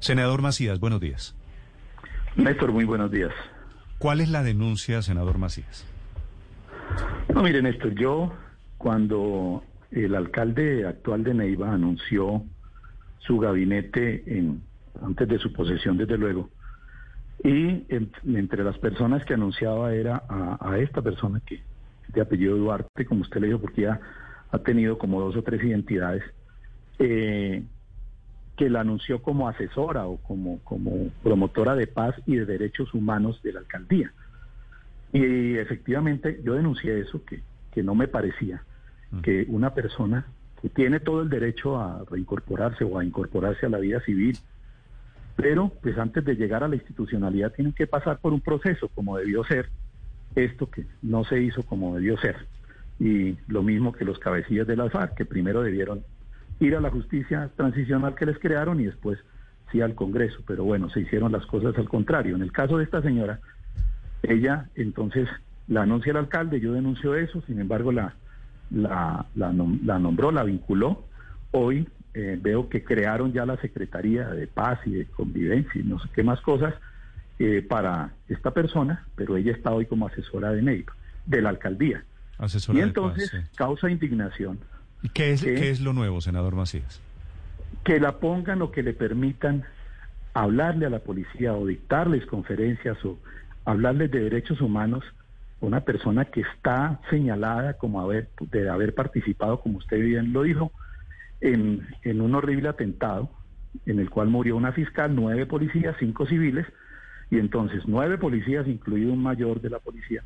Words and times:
Senador 0.00 0.42
Macías, 0.42 0.78
buenos 0.80 1.00
días. 1.00 1.34
Néstor, 2.36 2.72
muy 2.72 2.84
buenos 2.84 3.10
días. 3.10 3.32
¿Cuál 3.98 4.20
es 4.20 4.28
la 4.28 4.42
denuncia, 4.42 5.00
senador 5.02 5.38
Macías? 5.38 5.86
No, 7.34 7.42
mire, 7.42 7.62
Néstor, 7.62 7.94
yo 7.94 8.32
cuando 8.78 9.64
el 9.90 10.14
alcalde 10.14 10.86
actual 10.86 11.24
de 11.24 11.34
Neiva 11.34 11.72
anunció 11.72 12.44
su 13.18 13.38
gabinete 13.38 14.22
en, 14.38 14.62
antes 15.02 15.26
de 15.28 15.38
su 15.38 15.52
posesión, 15.52 15.96
desde 15.96 16.18
luego, 16.18 16.50
y 17.42 17.84
en- 17.88 18.10
entre 18.34 18.62
las 18.64 18.78
personas 18.78 19.24
que 19.24 19.34
anunciaba 19.34 19.94
era 19.94 20.22
a, 20.28 20.58
a 20.60 20.78
esta 20.78 21.02
persona 21.02 21.40
que 21.44 21.62
de 22.08 22.20
apellido 22.20 22.56
Duarte, 22.56 23.04
como 23.06 23.22
usted 23.22 23.40
le 23.40 23.48
dijo, 23.48 23.60
porque 23.60 23.82
ya 23.82 24.00
ha 24.52 24.58
tenido 24.58 24.96
como 24.98 25.20
dos 25.20 25.36
o 25.36 25.42
tres 25.42 25.62
identidades, 25.64 26.22
eh, 26.98 27.62
que 28.56 28.70
la 28.70 28.80
anunció 28.80 29.22
como 29.22 29.48
asesora 29.48 30.06
o 30.06 30.16
como, 30.18 30.60
como 30.60 31.10
promotora 31.22 31.74
de 31.74 31.86
paz 31.86 32.14
y 32.26 32.36
de 32.36 32.46
derechos 32.46 32.94
humanos 32.94 33.42
de 33.42 33.52
la 33.52 33.60
alcaldía. 33.60 34.12
Y 35.12 35.56
efectivamente 35.56 36.40
yo 36.44 36.54
denuncié 36.54 36.98
eso, 37.00 37.24
que, 37.24 37.42
que 37.72 37.82
no 37.82 37.94
me 37.94 38.08
parecía 38.08 38.62
que 39.22 39.46
una 39.48 39.72
persona 39.72 40.26
que 40.60 40.68
tiene 40.68 41.00
todo 41.00 41.22
el 41.22 41.28
derecho 41.28 41.78
a 41.78 42.04
reincorporarse 42.10 42.84
o 42.84 42.98
a 42.98 43.04
incorporarse 43.04 43.66
a 43.66 43.68
la 43.68 43.78
vida 43.78 44.00
civil, 44.00 44.36
pero 45.36 45.70
pues 45.82 45.96
antes 45.98 46.24
de 46.24 46.34
llegar 46.34 46.64
a 46.64 46.68
la 46.68 46.76
institucionalidad 46.76 47.52
tienen 47.52 47.72
que 47.72 47.86
pasar 47.86 48.18
por 48.18 48.32
un 48.32 48.40
proceso 48.40 48.88
como 48.88 49.18
debió 49.18 49.44
ser, 49.44 49.68
esto 50.34 50.70
que 50.70 50.86
no 51.02 51.24
se 51.24 51.40
hizo 51.40 51.62
como 51.62 51.94
debió 51.94 52.16
ser. 52.18 52.36
Y 52.98 53.36
lo 53.48 53.62
mismo 53.62 53.92
que 53.92 54.04
los 54.04 54.18
cabecillas 54.18 54.66
de 54.66 54.76
la 54.76 54.88
FARC, 54.88 55.14
que 55.14 55.24
primero 55.26 55.62
debieron 55.62 56.02
ir 56.60 56.76
a 56.76 56.80
la 56.80 56.90
justicia 56.90 57.50
transicional 57.56 58.14
que 58.14 58.26
les 58.26 58.38
crearon 58.38 58.80
y 58.80 58.84
después 58.84 59.18
sí 59.72 59.80
al 59.80 59.94
Congreso. 59.94 60.42
Pero 60.46 60.64
bueno, 60.64 60.88
se 60.90 61.00
hicieron 61.00 61.32
las 61.32 61.46
cosas 61.46 61.76
al 61.78 61.88
contrario. 61.88 62.36
En 62.36 62.42
el 62.42 62.52
caso 62.52 62.78
de 62.78 62.84
esta 62.84 63.02
señora, 63.02 63.40
ella 64.22 64.68
entonces 64.74 65.28
la 65.68 65.82
anuncia 65.82 66.10
el 66.10 66.16
alcalde, 66.16 66.60
yo 66.60 66.72
denuncio 66.72 67.14
eso, 67.14 67.42
sin 67.42 67.60
embargo 67.60 67.92
la, 67.92 68.14
la, 68.70 69.26
la, 69.34 69.52
nom- 69.52 69.80
la 69.84 69.98
nombró, 69.98 70.30
la 70.30 70.44
vinculó. 70.44 71.04
Hoy 71.50 71.88
eh, 72.14 72.38
veo 72.40 72.68
que 72.68 72.84
crearon 72.84 73.32
ya 73.32 73.44
la 73.44 73.56
Secretaría 73.58 74.28
de 74.28 74.46
Paz 74.46 74.78
y 74.86 74.92
de 74.92 75.06
Convivencia 75.06 75.80
y 75.80 75.84
no 75.84 75.98
sé 75.98 76.08
qué 76.14 76.22
más 76.22 76.40
cosas 76.40 76.74
eh, 77.38 77.62
para 77.68 78.12
esta 78.28 78.52
persona, 78.52 79.04
pero 79.14 79.36
ella 79.36 79.52
está 79.52 79.72
hoy 79.72 79.86
como 79.86 80.06
asesora 80.06 80.52
de 80.52 80.62
Neiva, 80.62 80.94
de 81.26 81.42
la 81.42 81.50
alcaldía. 81.50 82.04
Asesora 82.38 82.78
y 82.78 82.80
de 82.80 82.86
entonces 82.86 83.30
paz, 83.30 83.40
sí. 83.42 83.56
causa 83.56 83.90
indignación 83.90 84.58
¿Y 84.58 84.75
¿Qué 85.12 85.32
es, 85.32 85.42
¿Qué? 85.42 85.54
¿Qué 85.54 85.70
es 85.70 85.80
lo 85.80 85.92
nuevo, 85.92 86.20
senador 86.20 86.54
Macías? 86.54 87.00
que 87.86 88.00
la 88.00 88.18
pongan 88.18 88.62
o 88.62 88.72
que 88.72 88.82
le 88.82 88.94
permitan 88.94 89.64
hablarle 90.34 90.86
a 90.86 90.90
la 90.90 90.98
policía 90.98 91.54
o 91.54 91.66
dictarles 91.66 92.26
conferencias 92.26 93.02
o 93.04 93.16
hablarles 93.64 94.10
de 94.10 94.20
derechos 94.20 94.60
humanos 94.60 95.04
a 95.62 95.66
una 95.66 95.80
persona 95.82 96.24
que 96.24 96.40
está 96.40 97.00
señalada 97.10 97.74
como 97.74 98.00
haber, 98.00 98.28
de 98.40 98.68
haber 98.68 98.92
participado, 98.92 99.60
como 99.60 99.78
usted 99.78 100.00
bien 100.00 100.32
lo 100.32 100.42
dijo, 100.42 100.72
en, 101.40 101.86
en 102.02 102.20
un 102.20 102.34
horrible 102.34 102.68
atentado 102.68 103.30
en 103.86 104.00
el 104.00 104.10
cual 104.10 104.28
murió 104.28 104.56
una 104.56 104.72
fiscal, 104.72 105.14
nueve 105.14 105.46
policías, 105.46 105.94
cinco 106.00 106.26
civiles, 106.26 106.66
y 107.30 107.38
entonces 107.38 107.84
nueve 107.86 108.18
policías, 108.18 108.66
incluido 108.66 109.12
un 109.12 109.22
mayor 109.22 109.60
de 109.60 109.70
la 109.70 109.78
policía, 109.78 110.24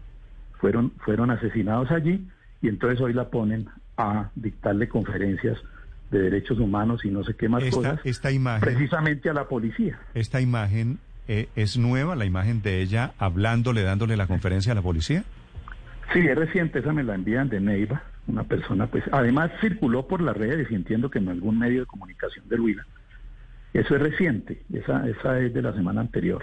fueron, 0.61 0.93
fueron 1.05 1.31
asesinados 1.31 1.91
allí 1.91 2.27
y 2.63 2.69
entonces 2.69 3.01
hoy 3.01 3.13
la 3.13 3.29
ponen 3.29 3.69
a 3.97 4.31
dictarle 4.35 4.89
conferencias 4.89 5.59
de 6.11 6.21
derechos 6.21 6.59
humanos 6.59 7.05
y 7.05 7.11
no 7.11 7.23
sé 7.25 7.35
qué 7.35 7.49
más 7.49 7.63
Esta, 7.63 7.77
cosas, 7.77 8.01
esta 8.05 8.31
imagen, 8.33 8.61
precisamente 8.61 9.31
a 9.31 9.33
la 9.33 9.47
policía. 9.47 9.99
esta 10.15 10.41
imagen 10.41 10.99
eh, 11.29 11.49
es 11.55 11.79
nueva, 11.79 12.17
la 12.17 12.25
imagen 12.25 12.63
de 12.63 12.81
ella 12.83 13.13
hablándole, 13.19 13.83
dándole 13.83 14.17
la 14.17 14.27
conferencia 14.27 14.73
a 14.73 14.75
la 14.75 14.83
policía. 14.83 15.25
Sí, 16.13 16.19
es 16.21 16.37
reciente, 16.37 16.81
esa 16.81 16.93
me 16.93 17.05
la 17.05 17.15
envían 17.15 17.49
de 17.49 17.61
Neiva, 17.61 18.03
una 18.27 18.43
persona, 18.45 18.89
pues, 18.89 19.05
además 19.13 19.53
circuló 19.61 20.09
por 20.09 20.21
las 20.21 20.37
redes 20.37 20.69
y 20.71 20.75
entiendo 20.75 21.11
que 21.11 21.21
en 21.21 21.29
algún 21.29 21.59
medio 21.59 21.81
de 21.81 21.87
comunicación 21.87 22.49
de 22.49 22.59
Huila. 22.59 22.87
Eso 23.73 23.95
es 23.95 24.03
reciente, 24.03 24.63
esa, 24.73 25.09
esa 25.09 25.39
es 25.39 25.55
de 25.55 25.63
la 25.63 25.73
semana 25.73 26.01
anterior. 26.01 26.43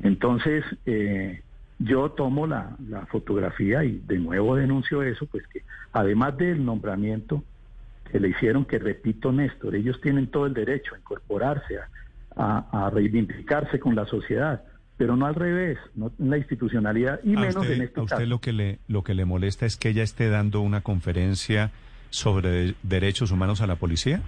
Entonces, 0.00 0.64
eh, 0.86 1.42
yo 1.78 2.10
tomo 2.12 2.46
la, 2.46 2.76
la 2.88 3.06
fotografía 3.06 3.84
y 3.84 4.00
de 4.06 4.18
nuevo 4.18 4.56
denuncio 4.56 5.02
eso, 5.02 5.26
pues 5.26 5.46
que 5.48 5.62
además 5.92 6.36
del 6.36 6.64
nombramiento 6.64 7.42
que 8.10 8.20
le 8.20 8.28
hicieron, 8.28 8.64
que 8.64 8.78
repito, 8.78 9.32
Néstor, 9.32 9.74
ellos 9.74 10.00
tienen 10.00 10.28
todo 10.28 10.46
el 10.46 10.54
derecho 10.54 10.94
a 10.94 10.98
incorporarse, 10.98 11.78
a, 11.78 11.88
a- 12.36 12.86
a 12.86 12.90
reivindicarse 12.90 13.78
con 13.80 13.94
la 13.96 14.06
sociedad, 14.06 14.62
pero 14.96 15.16
no 15.16 15.26
al 15.26 15.34
revés, 15.34 15.78
no 15.96 16.12
en 16.20 16.30
la 16.30 16.38
institucionalidad 16.38 17.18
y 17.24 17.34
a 17.36 17.40
menos 17.40 17.56
usted, 17.56 17.72
en 17.72 17.82
este 17.82 18.00
a 18.00 18.02
usted 18.04 18.16
caso. 18.16 18.26
lo 18.28 18.40
que 18.40 18.52
le 18.52 18.78
lo 18.86 19.02
que 19.02 19.14
le 19.14 19.24
molesta 19.24 19.66
es 19.66 19.76
que 19.76 19.88
ella 19.88 20.04
esté 20.04 20.28
dando 20.28 20.60
una 20.60 20.82
conferencia 20.82 21.72
sobre 22.10 22.48
de- 22.50 22.74
derechos 22.84 23.32
humanos 23.32 23.60
a 23.60 23.66
la 23.66 23.74
policía. 23.76 24.20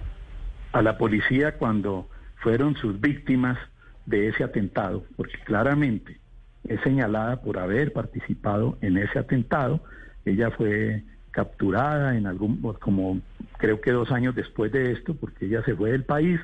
a 0.73 0.81
la 0.81 0.97
policía 0.97 1.53
cuando 1.57 2.09
fueron 2.35 2.75
sus 2.75 2.99
víctimas 2.99 3.57
de 4.05 4.27
ese 4.27 4.43
atentado, 4.43 5.05
porque 5.15 5.37
claramente 5.45 6.19
es 6.67 6.81
señalada 6.81 7.41
por 7.41 7.57
haber 7.57 7.93
participado 7.93 8.77
en 8.81 8.97
ese 8.97 9.19
atentado. 9.19 9.81
Ella 10.25 10.51
fue 10.51 11.03
capturada 11.31 12.17
en 12.17 12.25
algún, 12.27 12.61
como 12.79 13.21
creo 13.57 13.79
que 13.81 13.91
dos 13.91 14.11
años 14.11 14.35
después 14.35 14.71
de 14.71 14.91
esto, 14.91 15.15
porque 15.15 15.45
ella 15.45 15.63
se 15.63 15.75
fue 15.75 15.91
del 15.91 16.03
país, 16.03 16.39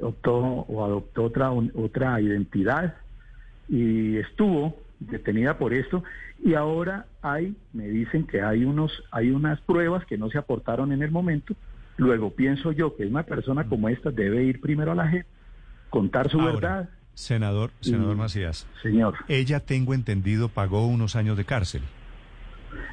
optó 0.00 0.36
o 0.36 0.84
adoptó 0.84 1.24
otra, 1.24 1.50
otra 1.50 2.20
identidad 2.20 2.94
y 3.68 4.16
estuvo 4.16 4.76
detenida 5.00 5.58
por 5.58 5.72
esto. 5.72 6.04
Y 6.44 6.54
ahora 6.54 7.06
hay 7.22 7.56
me 7.72 7.88
dicen 7.88 8.26
que 8.26 8.42
hay 8.42 8.64
unos 8.64 9.02
hay 9.10 9.30
unas 9.30 9.60
pruebas 9.62 10.04
que 10.04 10.18
no 10.18 10.30
se 10.30 10.38
aportaron 10.38 10.92
en 10.92 11.02
el 11.02 11.10
momento. 11.10 11.54
Luego 11.96 12.30
pienso 12.30 12.70
yo 12.72 12.94
que 12.96 13.06
una 13.06 13.24
persona 13.24 13.64
como 13.64 13.88
esta 13.88 14.10
debe 14.10 14.44
ir 14.44 14.60
primero 14.60 14.92
a 14.92 14.94
la 14.94 15.08
JEP 15.08 15.26
contar 15.90 16.28
su 16.28 16.40
Ahora, 16.40 16.52
verdad 16.52 16.88
Senador, 17.18 17.70
senador 17.80 18.16
Macías, 18.16 18.66
señor 18.82 19.14
ella 19.28 19.60
tengo 19.60 19.94
entendido 19.94 20.48
pagó 20.48 20.86
unos 20.86 21.16
años 21.16 21.36
de 21.36 21.44
cárcel. 21.44 21.82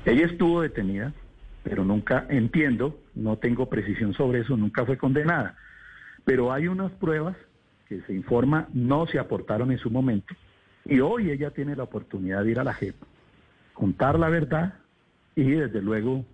ella 0.06 0.26
estuvo 0.26 0.62
detenida 0.62 1.14
pero 1.64 1.86
nunca 1.86 2.26
entiendo 2.30 3.00
no 3.14 3.38
tengo 3.38 3.70
precisión 3.70 4.14
sobre 4.14 4.42
eso 4.42 4.58
nunca 4.58 4.86
fue 4.86 4.98
condenada 4.98 5.58
pero 6.24 6.52
hay 6.52 6.68
unas 6.68 6.92
pruebas 6.94 7.36
que 7.88 8.02
se 8.02 8.14
informa 8.14 8.68
no 8.74 9.06
se 9.08 9.20
aportaron 9.20 9.72
en 9.72 9.78
su 9.78 9.92
momento 9.92 10.34
y 10.86 11.00
hoy 11.00 11.30
ella 11.30 11.52
tiene 11.52 11.76
la 11.76 11.84
oportunidad 11.84 12.44
de 12.44 12.52
ir 12.52 12.60
a 12.60 12.64
la 12.64 12.74
JEP 12.74 12.96
contar 13.74 14.18
la 14.18 14.30
verdad 14.30 14.74
y 15.36 15.44
desde 15.52 15.82
luego 15.82 16.26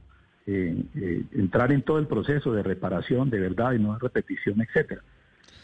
eh, 0.47 0.83
eh, 0.95 1.23
entrar 1.33 1.71
en 1.71 1.81
todo 1.81 1.99
el 1.99 2.07
proceso 2.07 2.53
de 2.53 2.63
reparación 2.63 3.29
de 3.29 3.39
verdad 3.39 3.73
y 3.73 3.79
no 3.79 3.93
de 3.93 3.99
repetición, 3.99 4.61
etcétera. 4.61 5.01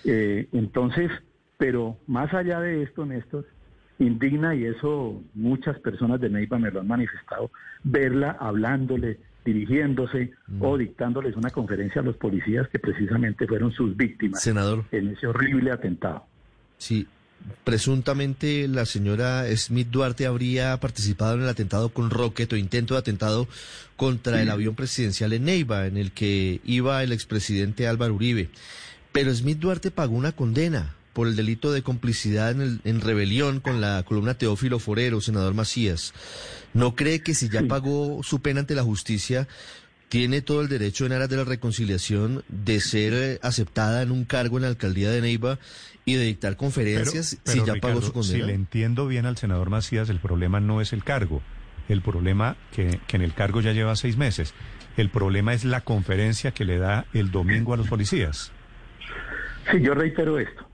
Eh, 0.05 0.47
entonces, 0.51 1.09
pero 1.57 1.97
más 2.07 2.33
allá 2.33 2.59
de 2.59 2.83
esto, 2.83 3.05
Néstor, 3.05 3.45
indigna 3.99 4.55
y 4.55 4.65
eso 4.65 5.21
muchas 5.33 5.79
personas 5.79 6.21
de 6.21 6.29
Neiva 6.29 6.59
me 6.59 6.71
lo 6.71 6.81
han 6.81 6.87
manifestado, 6.87 7.51
verla 7.83 8.37
hablándole, 8.39 9.19
dirigiéndose 9.43 10.33
o 10.59 10.77
dictándoles 10.77 11.35
una 11.35 11.49
conferencia 11.49 12.01
a 12.01 12.03
los 12.03 12.17
policías 12.17 12.67
que 12.67 12.79
precisamente 12.79 13.47
fueron 13.47 13.71
sus 13.71 13.95
víctimas 13.95 14.43
Senador, 14.43 14.83
en 14.91 15.09
ese 15.09 15.25
horrible 15.25 15.71
atentado. 15.71 16.25
sí, 16.77 17.07
presuntamente 17.63 18.67
la 18.67 18.85
señora 18.85 19.45
Smith 19.55 19.87
Duarte 19.89 20.25
habría 20.25 20.77
participado 20.79 21.35
en 21.35 21.43
el 21.43 21.49
atentado 21.49 21.89
con 21.89 22.09
Rocket 22.09 22.51
o 22.51 22.57
intento 22.57 22.95
de 22.95 22.99
atentado 22.99 23.47
contra 23.95 24.41
el 24.41 24.49
avión 24.49 24.75
presidencial 24.75 25.31
en 25.33 25.45
Neiva, 25.45 25.87
en 25.87 25.97
el 25.97 26.11
que 26.11 26.59
iba 26.65 27.01
el 27.03 27.13
expresidente 27.13 27.87
Álvaro 27.87 28.15
Uribe. 28.15 28.49
Pero 29.11 29.33
Smith 29.33 29.59
Duarte 29.59 29.91
pagó 29.91 30.15
una 30.15 30.33
condena 30.33 30.96
por 31.17 31.27
el 31.27 31.35
delito 31.35 31.71
de 31.71 31.81
complicidad 31.81 32.51
en, 32.51 32.61
el- 32.61 32.81
en 32.83 33.01
rebelión 33.01 33.59
con 33.59 33.81
la 33.81 34.03
columna 34.03 34.35
Teófilo 34.35 34.77
Forero, 34.77 35.19
senador 35.19 35.55
Macías. 35.55 36.13
¿No 36.75 36.93
cree 36.95 37.21
que 37.21 37.33
si 37.33 37.49
ya 37.49 37.63
pagó 37.63 38.21
su 38.21 38.39
pena 38.43 38.59
ante 38.59 38.75
la 38.75 38.83
justicia, 38.83 39.47
tiene 40.09 40.43
todo 40.43 40.61
el 40.61 40.67
derecho 40.69 41.07
en 41.07 41.13
aras 41.13 41.27
de 41.27 41.37
la 41.37 41.43
reconciliación 41.43 42.43
de 42.49 42.79
ser 42.81 43.13
eh, 43.15 43.39
aceptada 43.41 44.03
en 44.03 44.11
un 44.11 44.25
cargo 44.25 44.57
en 44.57 44.61
la 44.61 44.67
alcaldía 44.67 45.09
de 45.09 45.21
Neiva 45.21 45.57
y 46.05 46.13
de 46.13 46.23
dictar 46.25 46.55
conferencias 46.55 47.31
Pero- 47.31 47.41
pero, 47.45 47.61
si 47.61 47.67
ya 47.67 47.73
Ricardo, 47.73 47.95
pagó 47.95 48.05
su 48.05 48.13
condena. 48.13 48.43
Si 48.45 48.47
le 48.47 48.53
entiendo 48.53 49.07
bien 49.07 49.25
al 49.25 49.37
senador 49.37 49.71
Macías, 49.71 50.09
el 50.09 50.19
problema 50.19 50.59
no 50.59 50.81
es 50.81 50.93
el 50.93 51.03
cargo. 51.03 51.41
El 51.89 52.03
problema 52.03 52.57
que, 52.73 52.99
que 53.07 53.15
en 53.15 53.23
el 53.23 53.33
cargo 53.33 53.59
ya 53.61 53.71
lleva 53.73 53.95
seis 53.95 54.17
meses. 54.17 54.53
El 54.97 55.09
problema 55.09 55.55
es 55.55 55.65
la 55.65 55.81
conferencia 55.81 56.51
que 56.51 56.63
le 56.63 56.77
da 56.77 57.07
el 57.13 57.31
domingo 57.31 57.73
a 57.73 57.77
los 57.77 57.87
policías. 57.87 58.51
Sí, 59.71 59.81
yo 59.81 59.95
reitero 59.95 60.37
esto. 60.37 60.66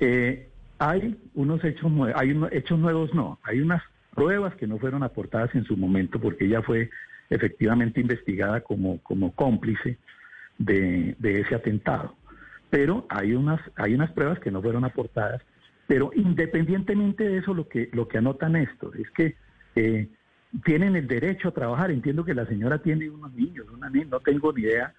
Eh, 0.00 0.48
hay 0.78 1.14
unos 1.34 1.62
hechos 1.62 1.92
hay 2.14 2.30
unos 2.32 2.50
hechos 2.52 2.78
nuevos 2.78 3.14
no, 3.14 3.38
hay 3.42 3.60
unas 3.60 3.82
pruebas 4.14 4.54
que 4.56 4.66
no 4.66 4.78
fueron 4.78 5.02
aportadas 5.02 5.54
en 5.54 5.64
su 5.64 5.76
momento 5.76 6.18
porque 6.18 6.46
ella 6.46 6.62
fue 6.62 6.90
efectivamente 7.28 8.00
investigada 8.00 8.60
como, 8.62 8.98
como 9.02 9.32
cómplice 9.32 9.98
de, 10.58 11.14
ese 11.22 11.54
atentado. 11.54 12.16
Pero 12.70 13.06
hay 13.08 13.34
unas, 13.34 13.60
hay 13.76 13.94
unas 13.94 14.10
pruebas 14.12 14.38
que 14.40 14.50
no 14.50 14.62
fueron 14.62 14.84
aportadas, 14.84 15.42
pero 15.86 16.10
independientemente 16.14 17.24
de 17.24 17.38
eso, 17.38 17.54
lo 17.54 17.68
que, 17.68 17.88
lo 17.92 18.08
que 18.08 18.18
anotan 18.18 18.56
esto 18.56 18.92
es 18.94 19.10
que 19.10 19.36
eh, 19.76 20.08
tienen 20.64 20.96
el 20.96 21.06
derecho 21.06 21.48
a 21.48 21.52
trabajar. 21.52 21.90
Entiendo 21.90 22.24
que 22.24 22.34
la 22.34 22.46
señora 22.46 22.78
tiene 22.78 23.10
unos 23.10 23.32
niños, 23.34 23.66
una 23.72 23.90
niña, 23.90 24.06
no 24.10 24.20
tengo 24.20 24.52
ni 24.52 24.62
idea, 24.62 24.92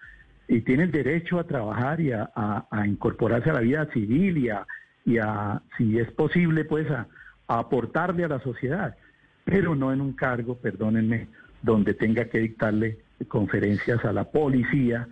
y 0.47 0.61
tiene 0.61 0.83
el 0.83 0.91
derecho 0.91 1.39
a 1.39 1.45
trabajar 1.45 1.99
y 2.01 2.11
a- 2.11 2.29
a 2.35 2.87
incorporarse 2.87 3.49
a 3.49 3.53
la 3.53 3.61
vida 3.61 3.85
civil 3.93 4.37
y 4.37 4.49
a, 4.49 4.65
y 5.05 5.17
a, 5.17 5.61
si 5.77 5.99
es 5.99 6.11
posible, 6.11 6.65
pues 6.65 6.89
a, 6.89 7.07
a 7.47 7.59
aportarle 7.59 8.23
a 8.23 8.29
la 8.29 8.39
sociedad, 8.39 8.95
pero 9.43 9.75
no 9.75 9.91
en 9.91 10.01
un 10.01 10.13
cargo, 10.13 10.55
perdónenme, 10.55 11.27
donde 11.61 11.93
tenga 11.93 12.25
que 12.25 12.39
dictarle 12.39 12.99
conferencias 13.27 14.03
a 14.05 14.13
la 14.13 14.25
policía 14.25 15.07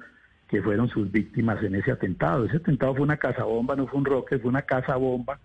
que 0.48 0.62
fueron 0.62 0.90
sus 0.90 1.12
víctimas 1.12 1.64
en 1.64 1.76
ese 1.76 1.92
atentado. 1.92 2.46
Ese 2.46 2.58
atentado 2.58 2.96
fue 2.96 3.04
una 3.04 3.18
casa 3.18 3.44
bomba, 3.44 3.76
no 3.76 3.88
fue 3.88 4.00
un 4.00 4.06
roque, 4.06 4.40
fue 4.40 4.50
una 4.50 4.64
casa 4.64 4.96
bomba 4.96 5.40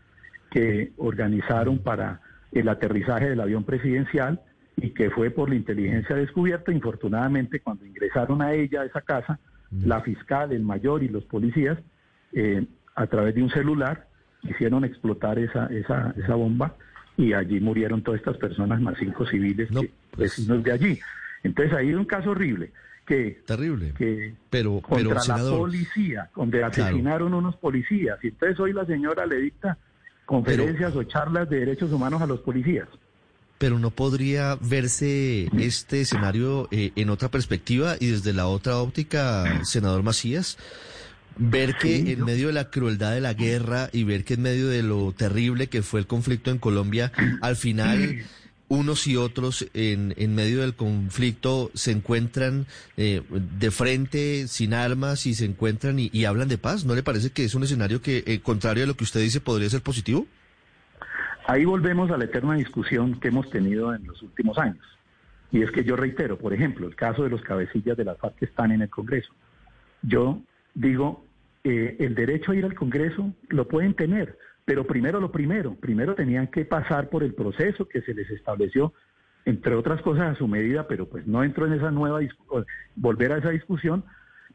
que 0.51 0.93
organizaron 0.97 1.79
para 1.79 2.21
el 2.53 2.69
aterrizaje 2.69 3.29
del 3.29 3.41
avión 3.41 3.65
presidencial 3.65 4.41
y 4.77 4.91
que 4.91 5.11
fue 5.11 5.31
por 5.31 5.51
la 5.51 5.57
inteligencia 5.57 6.17
descubierta. 6.17 6.73
Infortunadamente, 6.73 7.61
cuando 7.61 7.85
ingresaron 7.85 8.41
a 8.41 8.53
ella, 8.53 8.81
a 8.81 8.85
esa 8.87 9.03
casa, 9.03 9.39
la 9.71 10.01
fiscal, 10.01 10.53
el 10.53 10.63
mayor 10.63 11.03
y 11.03 11.09
los 11.09 11.25
policías, 11.25 11.79
eh, 12.33 12.65
a 12.95 13.07
través 13.07 13.35
de 13.35 13.43
un 13.43 13.51
celular, 13.51 14.07
hicieron 14.49 14.85
explotar 14.85 15.39
esa, 15.39 15.67
esa, 15.67 16.15
esa 16.17 16.35
bomba 16.35 16.75
y 17.17 17.33
allí 17.33 17.61
murieron 17.61 18.03
todas 18.03 18.21
estas 18.21 18.37
personas, 18.37 18.81
más 18.81 18.97
cinco 18.99 19.27
civiles 19.27 19.71
No, 19.71 19.83
que- 19.83 19.91
pues- 20.11 20.37
vecinos 20.37 20.63
de 20.65 20.73
allí. 20.73 21.01
Entonces 21.43 21.75
ahí 21.75 21.89
hay 21.89 21.95
un 21.95 22.05
caso 22.07 22.31
horrible 22.31 22.73
que, 23.07 23.43
Terrible. 23.47 23.93
que 23.99 24.35
Pero, 24.51 24.81
contra 24.81 24.97
pero 24.97 25.15
la 25.15 25.21
senador, 25.21 25.59
policía, 25.59 26.31
donde 26.35 26.59
Claro. 26.59 26.73
asesinaron 26.73 27.35
unos 27.35 27.57
policías. 27.57 28.19
Y 28.23 28.29
entonces 28.29 28.59
hoy 28.61 28.73
la 28.73 28.87
señora 28.87 29.27
le 29.27 29.37
dicta 29.37 29.77
conferencias 30.25 30.97
o 30.97 31.03
charlas 31.05 31.49
de 31.51 31.61
derechos 31.61 31.93
humanos 31.93 32.23
a 32.23 32.27
los 32.27 32.41
policías. 32.41 32.89
pero 33.59 33.79
no 33.79 33.91
podría 33.91 34.57
verse 34.61 35.49
este 35.59 36.01
escenario 36.03 36.69
eh, 36.71 36.93
en 36.97 37.09
otra 37.09 37.31
perspectiva 37.31 37.95
y 38.01 38.09
desde 38.11 38.33
la 38.35 38.47
otra 38.47 38.79
óptica, 38.79 39.65
senador 39.65 40.03
Macías, 40.03 40.59
ver 41.37 41.75
que 41.77 41.97
Sí, 42.03 42.13
en 42.13 42.19
yo- 42.21 42.25
medio 42.27 42.47
de 42.49 42.53
la 42.53 42.71
crueldad 42.71 43.13
de 43.13 43.21
la 43.21 43.35
guerra 43.35 43.89
y 43.93 44.05
ver 44.05 44.25
que 44.25 44.35
en 44.35 44.43
medio 44.43 44.69
de 44.69 44.83
lo 44.83 45.13
terrible 45.13 45.67
que 45.69 45.83
fue 45.83 46.01
el 46.01 46.07
conflicto 46.07 46.51
en 46.51 46.59
Colombia, 46.59 47.13
al 47.41 47.57
final 47.57 48.23
unos 48.69 49.07
y 49.07 49.17
otros 49.17 49.67
en, 49.75 50.15
en 50.17 50.35
medio 50.35 50.63
del 50.63 50.75
conflicto 50.75 51.71
se 51.75 51.91
encuentran 51.93 52.67
eh, 52.97 53.23
de 53.59 53.71
frente, 53.71 54.49
sin 54.49 54.73
armas 54.75 55.27
y 55.27 55.35
se 55.35 55.45
encuentran 55.45 55.99
y, 55.99 56.09
y 56.13 56.25
hablan 56.25 56.49
de 56.49 56.59
paz. 56.59 56.85
¿No 56.85 56.95
le 56.95 57.03
parece 57.03 57.31
que 57.31 57.45
es 57.45 57.55
un 57.55 57.63
escenario 57.65 58.01
que, 58.01 58.25
eh, 58.27 58.41
contrario 58.41 58.85
a 58.85 58.87
lo 58.87 58.95
que 58.97 59.05
usted 59.05 59.21
dice, 59.21 59.41
podría 59.41 59.69
ser 59.69 59.83
positivo? 59.83 60.27
Ahí 61.47 61.65
volvemos 61.67 62.11
a 62.11 62.17
la 62.17 62.25
eterna 62.25 62.55
discusión 62.55 63.21
que 63.21 63.29
hemos 63.29 63.51
tenido 63.51 63.95
en 63.95 64.07
los 64.07 64.23
últimos 64.23 64.57
años. 64.59 64.79
Y 65.53 65.63
es 65.63 65.71
que 65.71 65.85
yo 65.85 65.95
reitero, 65.95 66.39
por 66.39 66.55
ejemplo, 66.55 66.87
el 66.89 66.97
caso 66.97 67.23
de 67.23 67.31
los 67.31 67.43
cabecillas 67.43 67.97
de 67.97 68.05
la 68.05 68.15
FARC 68.15 68.37
que 68.37 68.47
están 68.47 68.73
en 68.73 68.81
el 68.83 68.89
Congreso. 68.89 69.31
Yo 70.03 70.41
digo, 70.75 71.25
eh, 71.63 71.97
el 72.01 72.15
derecho 72.15 72.53
a 72.53 72.57
ir 72.57 72.65
al 72.65 72.75
Congreso 72.75 73.33
lo 73.49 73.69
pueden 73.69 73.95
tener, 73.95 74.37
pero 74.65 74.85
primero 74.85 75.21
lo 75.21 75.33
primero, 75.33 75.75
primero 75.75 76.15
tenían 76.15 76.49
que 76.49 76.65
pasar 76.65 77.09
por 77.09 77.23
el 77.23 77.35
proceso 77.35 77.89
que 77.89 78.03
se 78.03 78.15
les 78.15 78.31
estableció, 78.31 78.93
entre 79.45 79.75
otras 79.75 80.03
cosas 80.03 80.33
a 80.33 80.39
su 80.39 80.49
medida, 80.49 80.89
pero 80.89 81.09
pues 81.09 81.27
no 81.27 81.45
entro 81.45 81.67
en 81.67 81.75
esa 81.75 81.91
nueva, 81.91 82.21
volver 82.97 83.33
a 83.33 83.39
esa 83.39 83.51
discusión, 83.51 84.05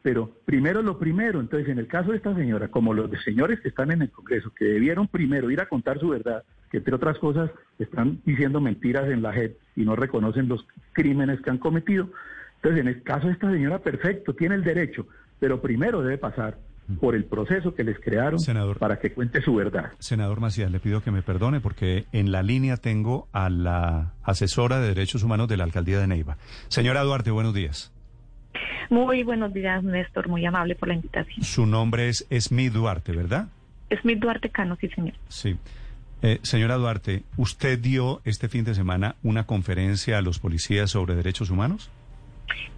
pero 0.01 0.31
primero 0.45 0.81
lo 0.81 0.97
primero, 0.97 1.39
entonces 1.39 1.69
en 1.69 1.77
el 1.77 1.87
caso 1.87 2.11
de 2.11 2.17
esta 2.17 2.35
señora, 2.35 2.69
como 2.69 2.93
los 2.93 3.09
señores 3.23 3.59
que 3.59 3.69
están 3.69 3.91
en 3.91 4.01
el 4.01 4.11
Congreso, 4.11 4.51
que 4.53 4.65
debieron 4.65 5.07
primero 5.07 5.51
ir 5.51 5.61
a 5.61 5.67
contar 5.67 5.99
su 5.99 6.09
verdad, 6.09 6.43
que 6.71 6.77
entre 6.77 6.95
otras 6.95 7.17
cosas 7.19 7.51
están 7.79 8.21
diciendo 8.25 8.61
mentiras 8.61 9.09
en 9.09 9.21
la 9.21 9.33
JEP 9.33 9.57
y 9.75 9.83
no 9.83 9.95
reconocen 9.95 10.47
los 10.47 10.65
crímenes 10.93 11.41
que 11.41 11.49
han 11.49 11.57
cometido, 11.57 12.09
entonces 12.55 12.81
en 12.81 12.87
el 12.87 13.03
caso 13.03 13.27
de 13.27 13.33
esta 13.33 13.51
señora, 13.51 13.79
perfecto, 13.79 14.33
tiene 14.33 14.55
el 14.55 14.63
derecho, 14.63 15.07
pero 15.39 15.61
primero 15.61 16.01
debe 16.01 16.17
pasar 16.17 16.57
por 16.99 17.13
el 17.15 17.25
proceso 17.25 17.75
que 17.75 17.83
les 17.83 17.99
crearon 17.99 18.39
Senador. 18.39 18.79
para 18.79 18.99
que 18.99 19.13
cuente 19.13 19.41
su 19.41 19.53
verdad. 19.53 19.91
Senador 19.99 20.39
Macías, 20.39 20.71
le 20.71 20.79
pido 20.79 21.01
que 21.01 21.11
me 21.11 21.21
perdone 21.21 21.59
porque 21.59 22.05
en 22.11 22.31
la 22.31 22.41
línea 22.41 22.77
tengo 22.77 23.27
a 23.31 23.49
la 23.49 24.13
asesora 24.23 24.79
de 24.79 24.87
Derechos 24.87 25.21
Humanos 25.23 25.47
de 25.47 25.57
la 25.57 25.65
Alcaldía 25.65 25.99
de 25.99 26.07
Neiva. 26.07 26.37
Señora 26.67 27.03
Duarte, 27.03 27.29
buenos 27.29 27.53
días. 27.53 27.93
Muy 28.89 29.21
buenos 29.23 29.53
días, 29.53 29.83
Néstor. 29.83 30.27
Muy 30.29 30.43
amable 30.45 30.73
por 30.75 30.87
la 30.87 30.95
invitación. 30.95 31.43
Su 31.43 31.67
nombre 31.67 32.09
es 32.09 32.25
Smith 32.39 32.73
Duarte, 32.73 33.11
¿verdad? 33.11 33.49
Smith 34.01 34.19
Duarte 34.19 34.49
Cano, 34.49 34.75
sí, 34.81 34.87
señor. 34.89 35.13
Sí. 35.27 35.57
Eh, 36.21 36.39
señora 36.41 36.75
Duarte, 36.75 37.23
¿usted 37.37 37.79
dio 37.79 38.21
este 38.25 38.49
fin 38.49 38.65
de 38.65 38.73
semana 38.73 39.15
una 39.23 39.45
conferencia 39.45 40.17
a 40.17 40.21
los 40.21 40.39
policías 40.39 40.89
sobre 40.91 41.15
derechos 41.15 41.49
humanos? 41.49 41.91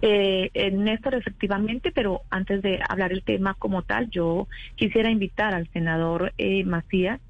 Eh, 0.00 0.50
eh, 0.54 0.70
Néstor, 0.70 1.14
efectivamente, 1.14 1.92
pero 1.92 2.22
antes 2.30 2.62
de 2.62 2.80
hablar 2.88 3.12
el 3.12 3.22
tema 3.22 3.54
como 3.54 3.82
tal, 3.82 4.10
yo 4.10 4.48
quisiera 4.76 5.10
invitar 5.10 5.54
al 5.54 5.68
senador 5.68 6.32
eh, 6.38 6.64
Macías. 6.64 7.20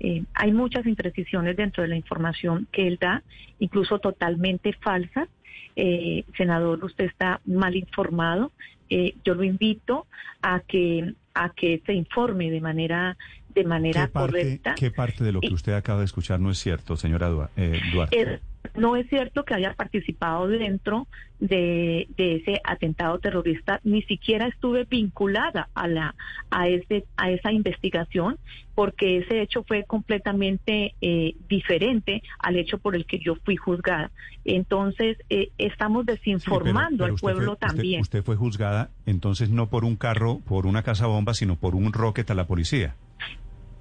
Eh, 0.00 0.24
hay 0.34 0.52
muchas 0.52 0.86
imprecisiones 0.86 1.56
dentro 1.56 1.82
de 1.82 1.88
la 1.88 1.96
información 1.96 2.66
que 2.72 2.88
él 2.88 2.98
da, 3.00 3.22
incluso 3.58 3.98
totalmente 3.98 4.72
falsas. 4.72 5.28
Eh, 5.76 6.24
senador, 6.36 6.84
usted 6.84 7.04
está 7.04 7.40
mal 7.46 7.76
informado. 7.76 8.52
Eh, 8.90 9.14
yo 9.24 9.34
lo 9.34 9.44
invito 9.44 10.06
a 10.42 10.60
que 10.60 11.14
a 11.34 11.48
que 11.48 11.80
se 11.86 11.94
informe 11.94 12.50
de 12.50 12.60
manera 12.60 13.16
de 13.54 13.64
manera 13.64 14.06
¿Qué 14.06 14.12
parte, 14.12 14.32
correcta. 14.32 14.74
qué 14.76 14.90
parte 14.90 15.24
de 15.24 15.32
lo 15.32 15.40
que 15.40 15.52
usted 15.52 15.72
acaba 15.74 15.98
de 16.00 16.04
escuchar 16.06 16.40
no 16.40 16.50
es 16.50 16.58
cierto, 16.58 16.96
señora 16.96 17.30
eh, 17.56 17.80
Duarte? 17.92 18.40
No 18.76 18.94
es 18.96 19.08
cierto 19.08 19.44
que 19.44 19.54
haya 19.54 19.74
participado 19.74 20.46
dentro 20.46 21.08
de, 21.40 22.06
de 22.16 22.36
ese 22.36 22.60
atentado 22.64 23.18
terrorista, 23.18 23.80
ni 23.82 24.02
siquiera 24.02 24.46
estuve 24.46 24.84
vinculada 24.84 25.68
a 25.74 25.88
la 25.88 26.14
a 26.50 26.68
ese 26.68 27.04
a 27.16 27.30
esa 27.32 27.50
investigación, 27.50 28.38
porque 28.76 29.18
ese 29.18 29.42
hecho 29.42 29.64
fue 29.64 29.82
completamente 29.84 30.94
eh, 31.00 31.34
diferente 31.48 32.22
al 32.38 32.56
hecho 32.56 32.78
por 32.78 32.94
el 32.94 33.04
que 33.04 33.18
yo 33.18 33.34
fui 33.44 33.56
juzgada. 33.56 34.12
Entonces 34.44 35.18
eh, 35.28 35.50
estamos 35.58 36.06
Sí, 36.06 36.12
desinformando 36.12 37.04
pero- 37.04 37.14
pero 37.14 37.14
al 37.14 37.18
pueblo 37.20 37.44
fue- 37.44 37.52
usted- 37.54 37.66
también. 37.66 38.00
Usted, 38.00 38.22
fue 38.22 38.36
juzgada, 38.36 38.90
entonces 39.06 39.50
no 39.50 39.68
por 39.68 39.84
un 39.84 39.96
carro, 39.96 40.38
por 40.46 40.66
una 40.66 40.82
casa 40.84 41.06
bomba, 41.08 41.34
sino 41.34 41.56
por 41.56 41.74
un 41.74 41.92
rocket 41.92 42.30
a 42.30 42.34
la 42.34 42.46
policía. 42.46 42.94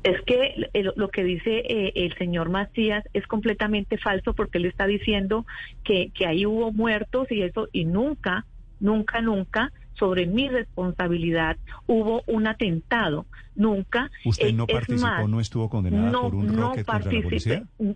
Es 0.04 0.20
que 0.24 0.56
el- 0.74 0.94
lo 0.96 1.10
que 1.10 1.24
dice 1.24 1.60
eh, 1.68 1.92
el 1.96 2.16
señor 2.18 2.50
Macías 2.50 3.04
es 3.14 3.28
completamente 3.28 3.98
falso 3.98 4.34
porque 4.34 4.58
él 4.58 4.66
está 4.66 4.88
diciendo 4.88 5.46
que, 5.84 6.10
que 6.14 6.26
ahí 6.26 6.46
hubo 6.46 6.72
muertos 6.72 7.28
y 7.32 7.42
eso, 7.44 7.68
y 7.72 7.86
nunca, 7.86 8.46
nunca, 8.80 9.22
nunca, 9.22 9.72
sobre 9.94 10.26
mi 10.26 10.50
responsabilidad 10.50 11.58
hubo 11.86 12.24
un 12.26 12.48
atentado. 12.48 13.26
Nunca. 13.54 14.10
¿Usted 14.26 14.48
Eh, 14.48 14.54
no 14.54 14.64
es 14.68 14.74
participó, 14.74 15.08
más, 15.08 15.30
no 15.30 15.40
estuvo 15.40 15.70
condenada 15.70 16.12
por 16.20 16.36
un 16.36 16.48
no 16.48 16.70
rocket 16.70 16.86
contra 16.86 17.12
la 17.12 17.22
policía? 17.22 17.64
participé. 17.78 17.96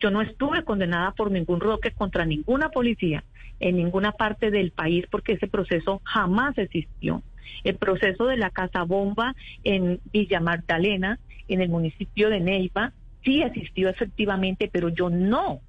Yo 0.00 0.10
no 0.10 0.22
estuve 0.22 0.64
condenada 0.64 1.12
por 1.12 1.30
ningún 1.30 1.60
rocket 1.60 1.94
contra 1.94 2.24
ninguna 2.24 2.70
policía 2.70 3.22
en 3.60 3.76
ninguna 3.76 4.10
parte 4.12 4.50
del 4.50 4.72
país 4.72 5.04
porque 5.10 5.34
ese 5.34 5.46
proceso 5.46 6.00
jamás 6.04 6.58
existió. 6.58 7.22
El 7.62 7.76
proceso 7.76 8.26
de 8.26 8.36
la 8.38 8.50
casa 8.50 8.82
bomba 8.82 9.34
en 9.62 10.00
Villa 10.12 10.40
Magdalena, 10.40 11.18
en 11.48 11.60
el 11.60 11.68
municipio 11.68 12.30
de 12.30 12.40
Neiva, 12.40 12.92
sí 13.24 13.42
existió 13.42 13.88
efectivamente, 13.88 14.68
pero 14.72 14.88
yo 14.88 15.10
no 15.10 15.60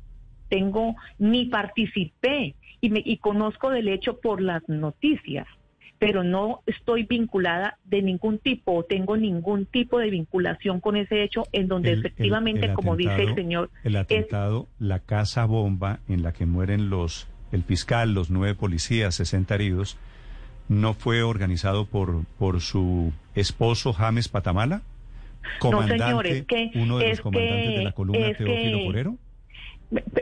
tengo 0.50 0.96
ni 1.18 1.46
participé 1.46 2.56
y, 2.82 2.90
me, 2.90 3.02
y 3.04 3.18
conozco 3.18 3.70
del 3.70 3.88
hecho 3.88 4.20
por 4.20 4.42
las 4.42 4.68
noticias 4.68 5.48
pero 5.98 6.24
no 6.24 6.62
estoy 6.66 7.04
vinculada 7.04 7.78
de 7.86 8.02
ningún 8.02 8.40
tipo 8.40 8.74
o 8.74 8.84
tengo 8.84 9.16
ningún 9.18 9.66
tipo 9.66 9.98
de 9.98 10.10
vinculación 10.10 10.82
con 10.82 10.98
ese 10.98 11.24
hecho 11.24 11.44
en 11.52 11.68
donde 11.68 11.94
El- 11.94 12.00
efectivamente, 12.00 12.66
el 12.68 12.74
como 12.74 12.96
dice 12.98 13.24
el 13.24 13.36
señor, 13.36 13.70
El 13.84 13.96
atentado, 13.96 14.68
la 14.78 15.00
casa 15.00 15.46
bomba 15.46 16.00
en 16.10 16.22
la 16.22 16.34
que 16.34 16.46
mueren 16.46 16.90
los, 16.90 17.28
el 17.52 17.64
fiscal, 17.64 18.14
los 18.14 18.30
nueve 18.30 18.56
policías, 18.56 19.16
60 19.16 19.56
heridos, 19.56 19.98
no 20.68 20.94
fue 20.94 21.24
organizado 21.24 21.86
por, 21.86 22.26
por 22.38 22.60
su 22.60 23.14
esposo 23.34 23.94
James 23.94 24.28
Patamala? 24.28 24.82
Comandante, 25.60 26.12
no, 26.12 26.22
es 26.22 26.44
que, 26.46 26.72
uno 26.76 26.98
de 26.98 27.10
los 27.10 27.22
comandantes 27.22 27.78
de 27.78 27.84
la 27.84 27.92
columna 27.92 28.34
Teófilo 28.34 28.84
Porero. 28.86 29.18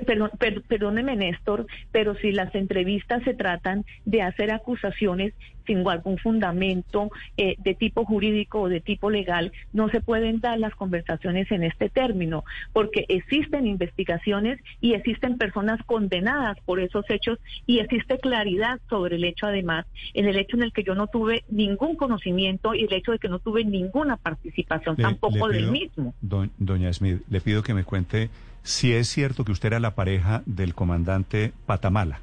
Perdón, 0.06 0.32
perdóneme, 0.68 1.16
Néstor, 1.16 1.66
pero 1.92 2.16
si 2.16 2.32
las 2.32 2.54
entrevistas 2.56 3.24
se 3.24 3.34
tratan 3.34 3.86
de 4.06 4.22
hacer 4.22 4.52
acusaciones 4.52 5.34
sin 5.66 5.88
algún 5.88 6.18
fundamento 6.18 7.10
eh, 7.38 7.56
de 7.60 7.74
tipo 7.74 8.06
jurídico 8.06 8.62
o 8.62 8.70
de 8.70 8.82
tipo 8.82 9.10
legal, 9.10 9.52
no 9.72 9.90
se 9.90 10.02
pueden 10.02 10.40
dar 10.40 10.60
las 10.60 10.76
conversaciones 10.76 11.52
en 11.52 11.64
este 11.64 11.90
término, 11.90 12.44
porque 12.74 13.06
existen 13.08 13.68
investigaciones 13.68 14.60
y 14.82 14.94
existen 14.94 15.38
personas 15.38 15.82
condenadas 15.86 16.58
por 16.66 16.80
esos 16.80 17.06
hechos 17.10 17.40
y 17.66 17.80
existe 17.80 18.20
claridad 18.20 18.80
sobre 18.90 19.16
el 19.16 19.24
hecho, 19.24 19.48
además, 19.48 19.86
en 20.14 20.28
el 20.28 20.38
hecho 20.38 20.58
en 20.58 20.64
el 20.64 20.74
que 20.74 20.84
yo 20.84 20.96
no 20.96 21.08
tuve 21.08 21.44
ningún 21.50 21.96
conocimiento 21.96 22.74
y 22.74 22.84
el 22.84 22.94
hecho 22.94 23.12
de 23.12 23.20
que 23.20 23.30
no 23.30 23.40
tuve 23.40 23.64
ninguna 23.64 24.18
participación 24.18 24.98
tampoco 24.98 25.48
del 25.48 25.72
mismo. 25.72 26.14
doña 26.22 26.92
Smith, 26.94 27.22
le 27.30 27.42
pido 27.42 27.64
que 27.64 27.74
me 27.74 27.84
cuente 27.84 28.30
si 28.64 28.94
es 28.94 29.10
cierto 29.10 29.46
que 29.46 29.52
usted 29.52 29.68
era 29.68 29.80
la 29.80 29.96
pareja 29.96 30.42
del 30.46 30.74
comandante 30.74 31.54
Patamala. 31.66 32.22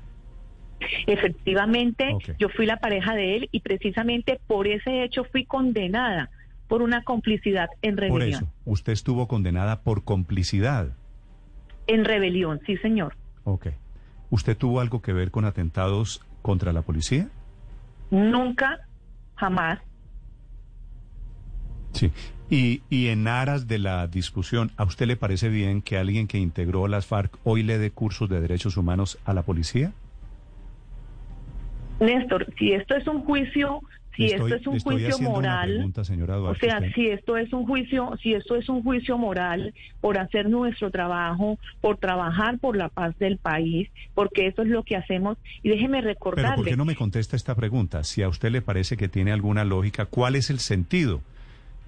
Efectivamente, 1.06 2.16
yo 2.38 2.48
fui 2.48 2.66
la 2.66 2.78
pareja 2.78 3.14
de 3.14 3.36
él 3.36 3.48
y 3.52 3.60
precisamente 3.60 4.40
por 4.46 4.66
ese 4.66 5.04
hecho 5.04 5.24
fui 5.24 5.44
condenada 5.44 6.30
por 6.68 6.82
una 6.82 7.02
complicidad 7.04 7.68
en 7.82 7.96
rebelión. 7.96 8.30
Por 8.30 8.48
eso, 8.48 8.52
usted 8.64 8.92
estuvo 8.92 9.28
condenada 9.28 9.82
por 9.82 10.04
complicidad. 10.04 10.96
En 11.86 12.04
rebelión, 12.04 12.60
sí, 12.66 12.76
señor. 12.78 13.16
Ok. 13.44 13.68
¿Usted 14.30 14.56
tuvo 14.56 14.80
algo 14.80 15.02
que 15.02 15.12
ver 15.12 15.30
con 15.30 15.44
atentados 15.44 16.22
contra 16.40 16.72
la 16.72 16.82
policía? 16.82 17.28
Nunca, 18.10 18.80
jamás. 19.34 19.80
Sí. 21.92 22.10
Y, 22.50 22.82
y 22.90 23.08
en 23.08 23.28
aras 23.28 23.68
de 23.68 23.78
la 23.78 24.08
discusión, 24.08 24.72
¿a 24.76 24.82
usted 24.84 25.06
le 25.06 25.16
parece 25.16 25.48
bien 25.48 25.82
que 25.82 25.96
alguien 25.96 26.26
que 26.26 26.38
integró 26.38 26.88
las 26.88 27.06
FARC 27.06 27.38
hoy 27.44 27.62
le 27.62 27.78
dé 27.78 27.92
cursos 27.92 28.28
de 28.28 28.40
derechos 28.40 28.76
humanos 28.76 29.18
a 29.24 29.32
la 29.32 29.42
policía? 29.42 29.92
Néstor, 32.00 32.46
si 32.58 32.72
esto 32.72 32.96
es 32.96 33.06
un 33.06 33.22
juicio, 33.22 33.80
si 34.16 34.24
esto 34.24 34.48
es 34.48 34.66
un 34.66 34.80
juicio 34.80 35.18
moral, 35.20 35.92
o 35.94 36.54
sea, 36.56 36.80
si 36.94 37.08
esto 37.08 37.36
es 37.36 37.52
un 37.52 37.66
juicio, 37.66 38.16
si 38.22 38.34
esto 38.34 38.56
es 38.56 38.68
un 38.68 38.82
juicio 38.82 39.16
moral 39.16 39.72
por 40.00 40.18
hacer 40.18 40.48
nuestro 40.48 40.90
trabajo, 40.90 41.58
por 41.80 41.98
trabajar 41.98 42.58
por 42.58 42.76
la 42.76 42.88
paz 42.88 43.16
del 43.18 43.38
país, 43.38 43.88
porque 44.14 44.46
eso 44.48 44.62
es 44.62 44.68
lo 44.68 44.82
que 44.82 44.96
hacemos. 44.96 45.38
Y 45.62 45.68
déjeme 45.68 46.00
recordarle. 46.00 46.48
Pero 46.48 46.56
¿por 46.56 46.68
qué 46.68 46.76
no 46.76 46.84
me 46.84 46.96
contesta 46.96 47.36
esta 47.36 47.54
pregunta? 47.54 48.02
Si 48.02 48.22
a 48.22 48.28
usted 48.28 48.50
le 48.50 48.62
parece 48.62 48.96
que 48.96 49.08
tiene 49.08 49.30
alguna 49.30 49.64
lógica, 49.64 50.06
¿cuál 50.06 50.34
es 50.34 50.50
el 50.50 50.58
sentido? 50.58 51.20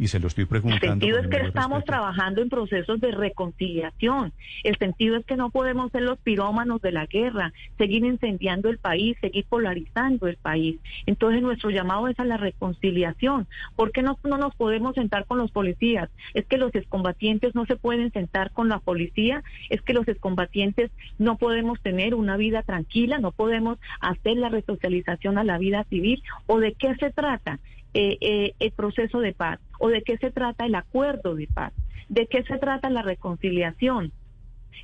Y 0.02 0.09
se 0.09 0.18
lo 0.18 0.26
estoy 0.26 0.47
preguntando. 0.47 0.85
El 0.85 0.90
sentido 0.90 1.18
es 1.21 1.28
que 1.28 1.47
estamos 1.47 1.85
trabajando 1.85 2.42
en 2.42 2.49
procesos 2.49 3.00
de 3.00 3.12
reconciliación. 3.12 4.32
El 4.64 4.76
sentido 4.76 5.16
es 5.16 5.25
que 5.25 5.37
no 5.37 5.50
podemos 5.50 5.92
ser 5.92 6.02
los 6.02 6.18
pirómanos 6.18 6.82
de 6.82 6.90
la 6.90 7.06
guerra, 7.06 7.52
seguir 7.78 8.04
incendiando 8.04 8.68
el 8.68 8.78
país, 8.78 9.16
seguir 9.21 9.44
polarizando 9.49 10.26
el 10.26 10.38
país. 10.38 10.80
Entonces 11.06 11.40
nuestro 11.40 11.71
llamado 11.71 12.09
es 12.09 12.18
a 12.18 12.25
la 12.25 12.37
reconciliación. 12.37 13.47
¿Por 13.76 13.92
qué 13.92 14.02
no, 14.02 14.18
no 14.25 14.38
nos 14.38 14.56
podemos 14.56 14.97
sentar 14.97 15.25
con 15.25 15.38
los 15.38 15.52
policías? 15.52 16.11
Es 16.35 16.47
que 16.47 16.59
los 16.59 16.75
excombatientes 16.75 17.54
no 17.54 17.64
se 17.64 17.76
pueden 17.76 18.11
sentar 18.11 18.50
con 18.50 18.68
la 18.68 18.80
policía, 18.80 19.44
es 19.71 19.82
que 19.82 19.94
los 19.94 20.09
excombatientes 20.09 20.90
no 21.18 21.37
podemos 21.37 21.80
tener 21.80 22.16
una 22.16 22.37
vida 22.37 22.64
tranquila, 22.64 23.18
no 23.18 23.30
podemos 23.30 23.78
hacer 24.00 24.37
la 24.37 24.49
resocialización 24.49 25.38
a 25.38 25.44
la 25.44 25.59
vida 25.59 25.85
civil. 25.85 26.25
¿O 26.49 26.59
de 26.59 26.73
qué 26.73 26.92
se 26.97 27.11
trata? 27.11 27.61
Eh, 27.95 28.17
eh, 28.23 28.55
el 28.59 28.71
proceso 28.71 29.21
de 29.21 29.35
paz 29.35 29.61
o 29.79 29.89
de 29.89 30.03
qué 30.03 30.17
se 30.17 30.31
trata 30.31 30.65
el 30.65 30.75
acuerdo 30.75 31.35
de 31.35 31.47
paz, 31.47 31.75
de 32.09 32.27
qué 32.27 32.43
se 32.45 32.57
trata 32.57 32.89
la 32.89 33.03
reconciliación. 33.03 34.13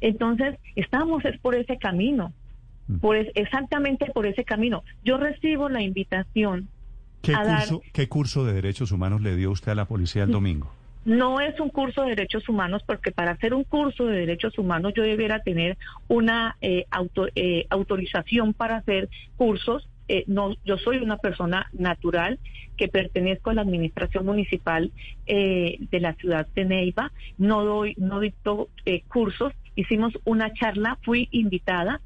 Entonces, 0.03 0.59
estamos 0.77 1.25
es 1.25 1.39
por 1.41 1.55
ese 1.55 1.79
camino, 1.79 2.35
mm. 2.87 2.99
por 2.99 3.17
exactamente 3.17 4.07
por 4.13 4.27
ese 4.27 4.45
camino. 4.45 4.85
Yo 5.05 5.17
recibo 5.17 5.71
la 5.71 5.81
invitación 5.81 6.69
¿Qué, 7.23 7.33
curso, 7.33 7.83
¿Qué 7.93 8.09
curso 8.09 8.45
de 8.45 8.53
derechos 8.53 8.93
humanos 8.93 9.23
le 9.23 9.37
dio 9.37 9.51
usted 9.51 9.73
a 9.73 9.75
la 9.75 9.87
policía 9.87 10.25
el 10.25 10.31
domingo? 10.31 10.71
No 11.05 11.41
es 11.41 11.59
un 11.59 11.71
curso 11.71 12.03
de 12.03 12.11
derechos 12.11 12.49
humanos 12.49 12.83
porque 12.87 13.11
para 13.11 13.33
hacer 13.33 13.55
un 13.55 13.65
curso 13.65 14.05
de 14.05 14.19
derechos 14.19 14.59
humanos 14.59 14.93
yo 14.95 15.03
debiera 15.03 15.41
tener 15.41 15.79
una 16.07 16.57
eh, 16.61 16.85
autorización 17.71 18.53
para 18.53 18.77
hacer 18.77 19.09
cursos 19.37 19.89
eh, 20.09 20.25
no, 20.27 20.55
yo 20.65 20.79
soy 20.79 20.99
una 20.99 21.19
persona 21.19 21.69
natural 21.73 22.39
que 22.77 22.89
pertenezco 22.89 23.51
a 23.51 23.55
la 23.55 23.63
administración 23.63 24.25
municipal 24.25 24.91
eh, 25.27 25.77
de 25.79 26.01
la 26.01 26.15
ciudad 26.15 26.47
de 26.55 26.65
Neiva, 26.65 27.13
no 27.37 27.65
doy, 27.65 27.95
no 27.99 28.21
dicto 28.21 28.69
eh, 28.87 29.03
cursos, 29.09 29.53
hicimos 29.75 30.15
una 30.25 30.53
charla, 30.55 30.99
fui 31.03 31.29
invitada 31.31 32.01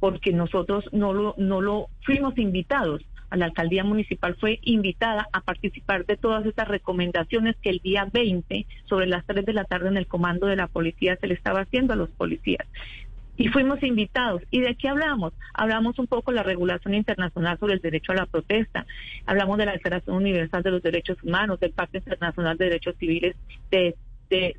porque 0.00 0.32
nosotros 0.32 0.84
no 0.92 1.12
lo, 1.12 1.34
no 1.38 1.60
lo 1.60 1.88
fuimos 2.04 2.36
invitados. 2.38 3.02
A 3.30 3.36
la 3.36 3.46
alcaldía 3.46 3.82
municipal 3.82 4.36
fue 4.38 4.58
invitada 4.62 5.26
a 5.32 5.40
participar 5.40 6.04
de 6.04 6.18
todas 6.18 6.44
estas 6.44 6.68
recomendaciones 6.68 7.56
que 7.62 7.70
el 7.70 7.78
día 7.78 8.06
20 8.12 8.66
sobre 8.84 9.06
las 9.06 9.24
3 9.24 9.46
de 9.46 9.54
la 9.54 9.64
tarde 9.64 9.88
en 9.88 9.96
el 9.96 10.06
comando 10.06 10.48
de 10.48 10.56
la 10.56 10.66
policía 10.66 11.16
se 11.16 11.28
le 11.28 11.34
estaba 11.34 11.60
haciendo 11.60 11.94
a 11.94 11.96
los 11.96 12.10
policías 12.10 12.66
y 13.36 13.48
fuimos 13.48 13.82
invitados. 13.82 14.42
¿Y 14.50 14.60
de 14.60 14.74
qué 14.74 14.88
hablamos? 14.88 15.32
Hablamos 15.54 15.98
un 15.98 16.06
poco 16.06 16.30
de 16.30 16.36
la 16.36 16.42
regulación 16.42 16.94
internacional 16.94 17.58
sobre 17.58 17.74
el 17.74 17.80
derecho 17.80 18.12
a 18.12 18.16
la 18.16 18.26
protesta, 18.26 18.86
hablamos 19.26 19.58
de 19.58 19.66
la 19.66 19.72
Declaración 19.72 20.16
Universal 20.16 20.62
de 20.62 20.70
los 20.70 20.82
Derechos 20.82 21.22
Humanos, 21.22 21.60
del 21.60 21.72
Pacto 21.72 21.98
Internacional 21.98 22.56
de 22.58 22.66
Derechos 22.66 22.96
Civiles 22.98 23.36
de, 23.70 23.96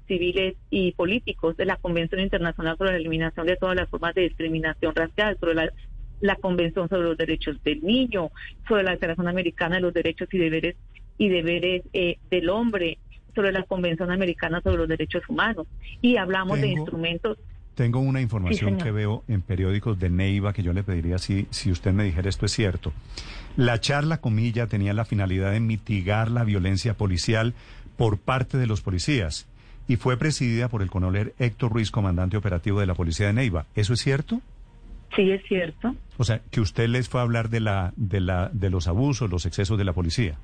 civiles 0.07 0.55
y 0.69 0.91
políticos, 0.91 1.57
de 1.57 1.65
la 1.65 1.77
Convención 1.77 2.21
Internacional 2.21 2.77
sobre 2.77 2.91
la 2.91 2.97
Eliminación 2.97 3.47
de 3.47 3.55
todas 3.55 3.75
las 3.75 3.89
formas 3.89 4.13
de 4.13 4.21
discriminación 4.21 4.93
racial, 4.93 5.35
sobre 5.39 5.55
la, 5.55 6.35
Convención 6.35 6.87
sobre 6.89 7.03
los 7.03 7.17
Derechos 7.17 7.61
del 7.63 7.83
Niño, 7.83 8.29
sobre 8.67 8.83
la 8.83 8.91
Declaración 8.91 9.27
Americana 9.27 9.75
de 9.75 9.81
los 9.81 9.93
Derechos 9.93 10.29
y 10.31 10.37
Deberes 10.37 10.75
y 11.17 11.29
Deberes 11.29 11.81
eh, 11.93 12.17
del 12.29 12.49
Hombre, 12.49 12.99
sobre 13.33 13.51
la 13.51 13.63
Convención 13.63 14.11
Americana 14.11 14.61
sobre 14.61 14.77
los 14.77 14.87
Derechos 14.87 15.23
Humanos. 15.27 15.65
Y 16.01 16.17
hablamos 16.17 16.61
de 16.61 16.67
instrumentos 16.67 17.39
tengo 17.75 17.99
una 17.99 18.21
información 18.21 18.77
que 18.77 18.91
veo 18.91 19.23
en 19.27 19.41
periódicos 19.41 19.99
de 19.99 20.09
Neiva 20.09 20.53
que 20.53 20.63
yo 20.63 20.73
le 20.73 20.83
pediría 20.83 21.17
si, 21.17 21.47
si 21.49 21.71
usted 21.71 21.93
me 21.93 22.03
dijera 22.03 22.29
esto 22.29 22.45
es 22.45 22.51
cierto. 22.51 22.93
La 23.57 23.79
charla 23.79 24.17
comilla 24.19 24.67
tenía 24.67 24.93
la 24.93 25.05
finalidad 25.05 25.51
de 25.51 25.59
mitigar 25.59 26.31
la 26.31 26.43
violencia 26.43 26.95
policial 26.95 27.53
por 27.97 28.17
parte 28.17 28.57
de 28.57 28.67
los 28.67 28.81
policías 28.81 29.47
y 29.87 29.97
fue 29.97 30.17
presidida 30.17 30.69
por 30.69 30.81
el 30.81 30.89
coronel 30.89 31.33
Héctor 31.39 31.73
Ruiz, 31.73 31.91
comandante 31.91 32.37
operativo 32.37 32.79
de 32.79 32.87
la 32.87 32.95
policía 32.95 33.27
de 33.27 33.33
Neiva. 33.33 33.65
¿Eso 33.75 33.93
es 33.93 34.01
cierto? 34.01 34.41
Sí, 35.15 35.31
es 35.31 35.43
cierto. 35.47 35.95
O 36.17 36.23
sea, 36.23 36.41
que 36.49 36.61
usted 36.61 36.87
les 36.87 37.09
fue 37.09 37.19
a 37.19 37.23
hablar 37.23 37.49
de 37.49 37.59
la 37.59 37.93
de 37.95 38.19
la 38.19 38.49
de 38.53 38.69
los 38.69 38.87
abusos, 38.87 39.29
los 39.29 39.45
excesos 39.45 39.77
de 39.77 39.83
la 39.83 39.93
policía 39.93 40.37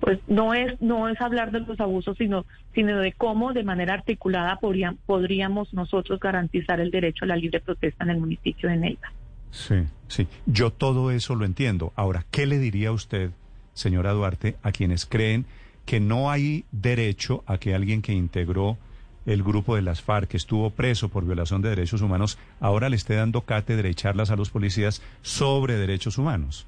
pues 0.00 0.18
no 0.26 0.54
es 0.54 0.80
no 0.80 1.08
es 1.08 1.20
hablar 1.20 1.50
de 1.52 1.60
los 1.60 1.78
abusos 1.80 2.16
sino 2.16 2.44
sino 2.74 2.98
de 2.98 3.12
cómo 3.12 3.52
de 3.52 3.64
manera 3.64 3.94
articulada 3.94 4.58
podríamos 5.06 5.72
nosotros 5.74 6.20
garantizar 6.20 6.80
el 6.80 6.90
derecho 6.90 7.24
a 7.24 7.28
la 7.28 7.36
libre 7.36 7.60
protesta 7.60 8.04
en 8.04 8.10
el 8.10 8.18
municipio 8.18 8.68
de 8.68 8.76
Neiva. 8.76 9.12
Sí, 9.50 9.84
sí, 10.08 10.26
yo 10.46 10.70
todo 10.70 11.10
eso 11.10 11.34
lo 11.34 11.44
entiendo. 11.44 11.92
Ahora, 11.94 12.24
¿qué 12.30 12.46
le 12.46 12.58
diría 12.58 12.90
usted, 12.90 13.30
señora 13.74 14.12
Duarte, 14.12 14.56
a 14.62 14.72
quienes 14.72 15.04
creen 15.04 15.44
que 15.84 16.00
no 16.00 16.30
hay 16.30 16.64
derecho 16.72 17.44
a 17.46 17.58
que 17.58 17.74
alguien 17.74 18.00
que 18.02 18.12
integró 18.12 18.78
el 19.26 19.42
grupo 19.42 19.76
de 19.76 19.82
las 19.82 20.02
FARC, 20.02 20.30
que 20.30 20.36
estuvo 20.36 20.70
preso 20.70 21.08
por 21.08 21.24
violación 21.24 21.62
de 21.62 21.68
derechos 21.68 22.00
humanos, 22.00 22.38
ahora 22.60 22.88
le 22.88 22.96
esté 22.96 23.14
dando 23.14 23.42
cátedra 23.42 23.88
y 23.88 23.94
charlas 23.94 24.30
a 24.30 24.36
los 24.36 24.50
policías 24.50 25.02
sobre 25.20 25.76
derechos 25.76 26.18
humanos? 26.18 26.66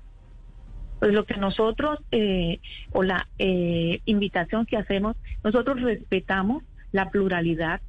Pues 1.05 1.13
lo 1.13 1.27
que 1.27 1.37
nosotros, 1.37 1.99
eh, 2.13 2.61
o 2.93 3.03
la 3.03 3.29
eh, 3.39 4.01
invitación 4.07 4.65
que 4.65 4.79
hacemos, 4.79 5.19
nosotros 5.43 5.83
respetamos 5.83 6.63
la 6.93 7.11
pluralidad 7.11 7.83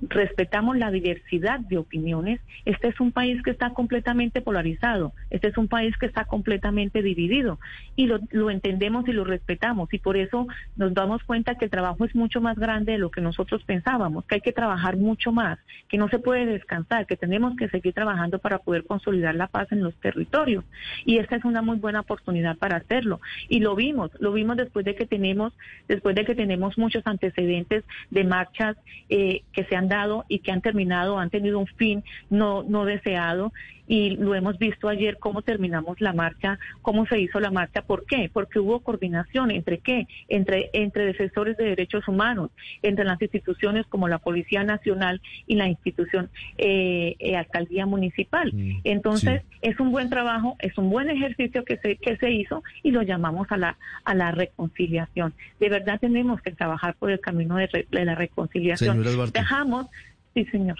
respetamos 0.00 0.76
la 0.76 0.90
diversidad 0.90 1.60
de 1.60 1.78
opiniones. 1.78 2.40
Este 2.64 2.88
es 2.88 3.00
un 3.00 3.12
país 3.12 3.42
que 3.42 3.50
está 3.50 3.70
completamente 3.70 4.40
polarizado, 4.40 5.12
este 5.30 5.48
es 5.48 5.58
un 5.58 5.68
país 5.68 5.96
que 5.98 6.06
está 6.06 6.24
completamente 6.24 7.02
dividido 7.02 7.58
y 7.96 8.06
lo, 8.06 8.20
lo, 8.30 8.50
entendemos 8.50 9.06
y 9.08 9.12
lo 9.12 9.24
respetamos 9.24 9.92
y 9.92 9.98
por 9.98 10.16
eso 10.16 10.46
nos 10.76 10.94
damos 10.94 11.22
cuenta 11.24 11.56
que 11.56 11.66
el 11.66 11.70
trabajo 11.70 12.04
es 12.04 12.14
mucho 12.14 12.40
más 12.40 12.58
grande 12.58 12.92
de 12.92 12.98
lo 12.98 13.10
que 13.10 13.20
nosotros 13.20 13.62
pensábamos, 13.64 14.24
que 14.24 14.36
hay 14.36 14.40
que 14.40 14.52
trabajar 14.52 14.96
mucho 14.96 15.32
más, 15.32 15.58
que 15.88 15.98
no 15.98 16.08
se 16.08 16.18
puede 16.18 16.46
descansar, 16.46 17.06
que 17.06 17.16
tenemos 17.16 17.56
que 17.56 17.68
seguir 17.68 17.92
trabajando 17.92 18.38
para 18.38 18.58
poder 18.58 18.84
consolidar 18.84 19.34
la 19.34 19.48
paz 19.48 19.70
en 19.72 19.82
los 19.82 19.94
territorios 19.96 20.64
y 21.04 21.18
esta 21.18 21.36
es 21.36 21.44
una 21.44 21.62
muy 21.62 21.76
buena 21.76 22.00
oportunidad 22.00 22.56
para 22.56 22.76
hacerlo 22.76 23.20
y 23.48 23.60
lo 23.60 23.74
vimos, 23.74 24.10
lo 24.20 24.32
vimos 24.32 24.56
después 24.56 24.84
de 24.84 24.94
que 24.94 25.06
tenemos 25.06 25.52
después 25.86 26.14
de 26.14 26.24
que 26.24 26.34
tenemos 26.34 26.78
muchos 26.78 27.06
antecedentes 27.06 27.84
de 28.10 28.24
marchas 28.24 28.76
eh, 29.08 29.42
que 29.52 29.64
se 29.68 29.76
han 29.76 29.88
dado 29.88 30.24
y 30.28 30.40
que 30.40 30.52
han 30.52 30.60
terminado, 30.60 31.18
han 31.18 31.30
tenido 31.30 31.58
un 31.58 31.66
fin 31.66 32.04
no, 32.30 32.62
no 32.62 32.84
deseado 32.84 33.52
y 33.88 34.10
lo 34.10 34.34
hemos 34.34 34.58
visto 34.58 34.88
ayer 34.88 35.16
cómo 35.18 35.42
terminamos 35.42 36.00
la 36.00 36.12
marcha, 36.12 36.58
cómo 36.82 37.06
se 37.06 37.18
hizo 37.18 37.40
la 37.40 37.50
marcha. 37.50 37.82
¿Por 37.82 38.04
qué? 38.04 38.30
Porque 38.32 38.58
hubo 38.60 38.80
coordinación 38.80 39.50
entre 39.50 39.78
qué? 39.78 40.06
Entre, 40.28 40.68
entre 40.74 41.06
defensores 41.06 41.56
de 41.56 41.64
derechos 41.64 42.06
humanos, 42.06 42.50
entre 42.82 43.04
las 43.06 43.20
instituciones 43.20 43.86
como 43.86 44.06
la 44.06 44.18
Policía 44.18 44.62
Nacional 44.62 45.20
y 45.46 45.54
la 45.56 45.68
institución 45.68 46.28
eh, 46.58 47.16
eh, 47.18 47.34
Alcaldía 47.36 47.86
Municipal. 47.86 48.52
Mm, 48.52 48.80
Entonces, 48.84 49.42
sí. 49.42 49.58
es 49.62 49.80
un 49.80 49.90
buen 49.90 50.10
trabajo, 50.10 50.56
es 50.58 50.76
un 50.76 50.90
buen 50.90 51.08
ejercicio 51.08 51.64
que 51.64 51.78
se, 51.78 51.96
que 51.96 52.16
se 52.18 52.30
hizo 52.30 52.62
y 52.82 52.90
lo 52.90 53.02
llamamos 53.02 53.50
a 53.50 53.56
la, 53.56 53.78
a 54.04 54.14
la 54.14 54.32
reconciliación. 54.32 55.32
De 55.60 55.68
verdad 55.70 55.98
tenemos 55.98 56.42
que 56.42 56.50
trabajar 56.50 56.94
por 56.98 57.10
el 57.10 57.20
camino 57.20 57.56
de, 57.56 57.66
re- 57.68 57.86
de 57.90 58.04
la 58.04 58.14
reconciliación. 58.14 58.98
Dejamos, 59.32 59.86
sí 60.34 60.44
señor. 60.46 60.76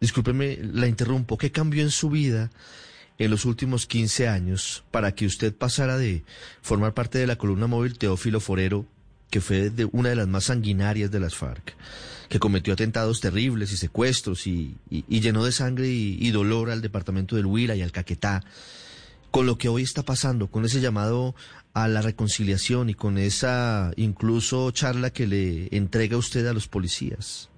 Discúlpeme, 0.00 0.58
la 0.62 0.86
interrumpo. 0.86 1.38
¿Qué 1.38 1.52
cambió 1.52 1.82
en 1.82 1.90
su 1.90 2.10
vida 2.10 2.50
en 3.18 3.30
los 3.30 3.44
últimos 3.44 3.86
15 3.86 4.28
años 4.28 4.84
para 4.90 5.14
que 5.14 5.26
usted 5.26 5.54
pasara 5.54 5.96
de 5.96 6.24
formar 6.60 6.94
parte 6.94 7.18
de 7.18 7.26
la 7.26 7.36
columna 7.36 7.66
móvil 7.66 7.98
Teófilo 7.98 8.40
Forero, 8.40 8.86
que 9.30 9.40
fue 9.40 9.70
de 9.70 9.84
una 9.92 10.10
de 10.10 10.16
las 10.16 10.28
más 10.28 10.44
sanguinarias 10.44 11.10
de 11.10 11.20
las 11.20 11.34
FARC, 11.34 11.74
que 12.28 12.38
cometió 12.38 12.72
atentados 12.72 13.20
terribles 13.20 13.72
y 13.72 13.76
secuestros 13.76 14.46
y, 14.46 14.76
llenó 15.08 15.44
de 15.44 15.52
sangre 15.52 15.88
y, 15.88 16.18
y 16.20 16.30
dolor 16.30 16.70
al 16.70 16.82
departamento 16.82 17.36
del 17.36 17.46
Huila 17.46 17.76
y 17.76 17.82
al 17.82 17.92
Caquetá, 17.92 18.42
con 19.30 19.46
lo 19.46 19.56
que 19.56 19.68
hoy 19.68 19.82
está 19.82 20.02
pasando, 20.02 20.48
con 20.48 20.64
ese 20.64 20.80
llamado 20.80 21.34
a 21.74 21.88
la 21.88 22.02
reconciliación 22.02 22.90
y 22.90 22.94
con 22.94 23.18
esa 23.18 23.92
incluso 23.96 24.70
charla 24.72 25.10
que 25.10 25.26
le 25.26 25.74
entrega 25.74 26.16
usted 26.16 26.46
a 26.46 26.52
los 26.52 26.68
policías? 26.68 27.48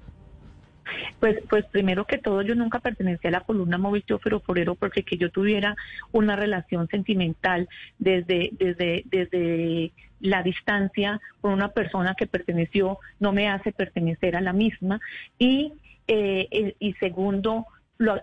Pues, 1.20 1.38
pues 1.48 1.64
primero 1.66 2.06
que 2.06 2.18
todo, 2.18 2.42
yo 2.42 2.54
nunca 2.54 2.80
pertenecía 2.80 3.28
a 3.28 3.32
la 3.32 3.40
columna 3.40 3.78
móvil 3.78 4.04
Teófilo 4.04 4.40
Forero 4.40 4.74
porque 4.74 5.02
que 5.02 5.16
yo 5.16 5.30
tuviera 5.30 5.76
una 6.12 6.36
relación 6.36 6.88
sentimental 6.88 7.68
desde, 7.98 8.50
desde, 8.52 9.04
desde 9.06 9.92
la 10.20 10.42
distancia 10.42 11.20
con 11.40 11.52
una 11.52 11.68
persona 11.68 12.14
que 12.14 12.26
perteneció 12.26 12.98
no 13.20 13.32
me 13.32 13.48
hace 13.48 13.72
pertenecer 13.72 14.36
a 14.36 14.40
la 14.40 14.52
misma. 14.52 15.00
Y, 15.38 15.72
eh, 16.06 16.48
eh, 16.50 16.76
y 16.78 16.94
segundo, 16.94 17.66
lo, 17.98 18.22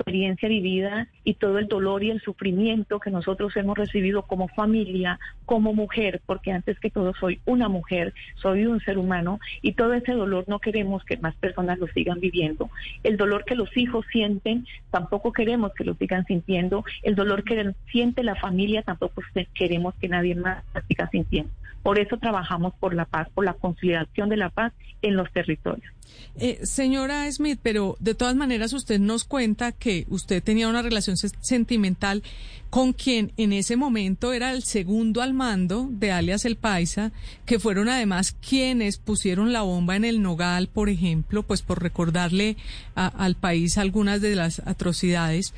experiencia 0.00 0.48
vivida 0.48 1.08
y 1.24 1.34
todo 1.34 1.58
el 1.58 1.68
dolor 1.68 2.02
y 2.02 2.10
el 2.10 2.20
sufrimiento 2.20 3.00
que 3.00 3.10
nosotros 3.10 3.56
hemos 3.56 3.76
recibido 3.76 4.22
como 4.22 4.48
familia, 4.48 5.18
como 5.44 5.74
mujer, 5.74 6.22
porque 6.24 6.52
antes 6.52 6.78
que 6.80 6.90
todo 6.90 7.12
soy 7.14 7.40
una 7.44 7.68
mujer, 7.68 8.14
soy 8.36 8.66
un 8.66 8.80
ser 8.80 8.98
humano 8.98 9.38
y 9.62 9.74
todo 9.74 9.92
ese 9.92 10.12
dolor 10.12 10.44
no 10.48 10.58
queremos 10.58 11.04
que 11.04 11.18
más 11.18 11.34
personas 11.36 11.78
lo 11.78 11.86
sigan 11.88 12.18
viviendo. 12.18 12.70
El 13.02 13.16
dolor 13.16 13.44
que 13.44 13.54
los 13.54 13.76
hijos 13.76 14.06
sienten, 14.10 14.66
tampoco 14.90 15.32
queremos 15.32 15.72
que 15.74 15.84
lo 15.84 15.94
sigan 15.94 16.24
sintiendo. 16.24 16.84
El 17.02 17.14
dolor 17.14 17.44
que 17.44 17.72
siente 17.92 18.22
la 18.22 18.36
familia, 18.36 18.82
tampoco 18.82 19.22
queremos 19.54 19.94
que 19.96 20.08
nadie 20.08 20.34
más 20.34 20.64
lo 20.74 20.80
siga 20.82 21.08
sintiendo. 21.10 21.52
Por 21.82 21.98
eso 21.98 22.18
trabajamos 22.18 22.74
por 22.74 22.94
la 22.94 23.04
paz, 23.04 23.28
por 23.34 23.44
la 23.44 23.54
conciliación 23.54 24.28
de 24.28 24.36
la 24.36 24.50
paz 24.50 24.72
en 25.02 25.16
los 25.16 25.30
territorios. 25.32 25.92
Eh, 26.36 26.60
señora 26.62 27.30
Smith, 27.32 27.58
pero 27.62 27.96
de 28.00 28.14
todas 28.14 28.36
maneras 28.36 28.72
usted 28.72 28.98
nos 29.00 29.24
cuenta 29.24 29.72
que 29.72 30.06
usted 30.08 30.42
tenía 30.42 30.68
una 30.68 30.80
relación 30.80 31.16
se- 31.16 31.30
sentimental 31.40 32.22
con 32.70 32.92
quien 32.92 33.32
en 33.36 33.52
ese 33.52 33.74
momento 33.76 34.32
era 34.32 34.52
el 34.52 34.62
segundo 34.62 35.22
al 35.22 35.34
mando 35.34 35.88
de 35.90 36.12
alias 36.12 36.44
El 36.44 36.54
Paisa, 36.54 37.10
que 37.44 37.58
fueron 37.58 37.88
además 37.88 38.36
quienes 38.48 38.96
pusieron 38.98 39.52
la 39.52 39.62
bomba 39.62 39.96
en 39.96 40.04
el 40.04 40.22
Nogal, 40.22 40.68
por 40.68 40.88
ejemplo, 40.88 41.42
pues 41.42 41.62
por 41.62 41.82
recordarle 41.82 42.56
al 42.94 43.34
país 43.34 43.76
algunas 43.76 44.20
de 44.20 44.36
las 44.36 44.60
atrocidades. 44.66 45.52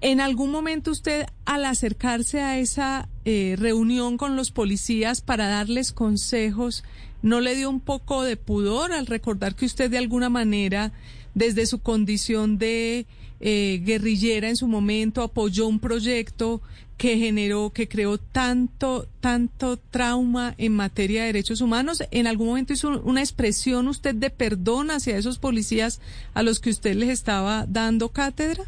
¿En 0.00 0.20
algún 0.20 0.52
momento 0.52 0.92
usted, 0.92 1.26
al 1.44 1.64
acercarse 1.64 2.40
a 2.40 2.58
esa 2.58 3.08
eh, 3.24 3.56
reunión 3.58 4.16
con 4.16 4.36
los 4.36 4.52
policías 4.52 5.20
para 5.22 5.48
darles 5.48 5.90
consejos, 5.90 6.84
no 7.20 7.40
le 7.40 7.56
dio 7.56 7.68
un 7.68 7.80
poco 7.80 8.22
de 8.22 8.36
pudor 8.36 8.92
al 8.92 9.06
recordar 9.06 9.56
que 9.56 9.66
usted 9.66 9.90
de 9.90 9.98
alguna 9.98 10.28
manera, 10.28 10.92
desde 11.34 11.66
su 11.66 11.80
condición 11.80 12.58
de 12.58 13.06
eh, 13.40 13.82
guerrillera 13.84 14.48
en 14.48 14.56
su 14.56 14.68
momento, 14.68 15.20
apoyó 15.20 15.66
un 15.66 15.80
proyecto 15.80 16.62
que 16.96 17.18
generó, 17.18 17.70
que 17.70 17.88
creó 17.88 18.18
tanto, 18.18 19.08
tanto 19.18 19.78
trauma 19.78 20.54
en 20.58 20.76
materia 20.76 21.22
de 21.22 21.28
derechos 21.28 21.60
humanos? 21.60 22.04
¿En 22.12 22.28
algún 22.28 22.48
momento 22.48 22.72
hizo 22.72 23.00
una 23.02 23.20
expresión 23.20 23.88
usted 23.88 24.14
de 24.14 24.30
perdón 24.30 24.92
hacia 24.92 25.16
esos 25.16 25.38
policías 25.38 26.00
a 26.34 26.44
los 26.44 26.60
que 26.60 26.70
usted 26.70 26.94
les 26.94 27.08
estaba 27.08 27.66
dando 27.66 28.10
cátedra? 28.10 28.64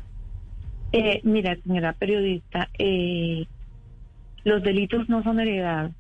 Eh, 0.92 1.20
mira, 1.24 1.56
señora 1.62 1.92
periodista, 1.92 2.68
eh, 2.78 3.46
los 4.44 4.62
delitos 4.62 5.08
no 5.08 5.22
son 5.22 5.40
heredados. 5.40 5.92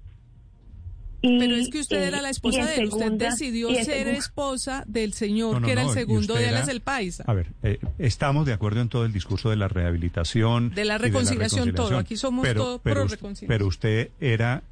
Y, 1.22 1.38
Pero 1.38 1.54
es 1.54 1.68
que 1.68 1.80
usted 1.80 2.02
eh, 2.02 2.06
era 2.08 2.22
la 2.22 2.30
esposa 2.30 2.64
de 2.64 2.76
él. 2.76 2.88
Usted 2.88 3.12
decidió 3.12 3.68
ser 3.74 4.08
esposa 4.08 4.84
del 4.86 5.12
señor 5.12 5.54
No, 5.54 5.60
no, 5.60 5.66
que 5.66 5.72
era 5.72 5.82
no, 5.82 5.90
el 5.90 5.94
segundo 5.94 6.34
de 6.34 6.48
Alas 6.48 6.68
el 6.68 6.80
Paisa. 6.80 7.24
A 7.26 7.34
ver, 7.34 7.48
eh, 7.62 7.78
estamos 7.98 8.46
de 8.46 8.54
acuerdo 8.54 8.80
en 8.80 8.88
todo 8.88 9.04
el 9.04 9.12
discurso 9.12 9.50
de 9.50 9.56
la 9.56 9.68
rehabilitación. 9.68 10.70
De 10.74 10.86
la 10.86 10.96
reconciliación, 10.96 11.74
todo. 11.74 11.98
Aquí 11.98 12.16
somos 12.16 12.46
pero, 12.46 12.62
todo 12.62 12.78
pero 12.78 13.02
pro 13.02 13.08
reconciliación. 13.08 13.48
Pero 13.48 13.66
usted 13.66 14.10
era, 14.18 14.62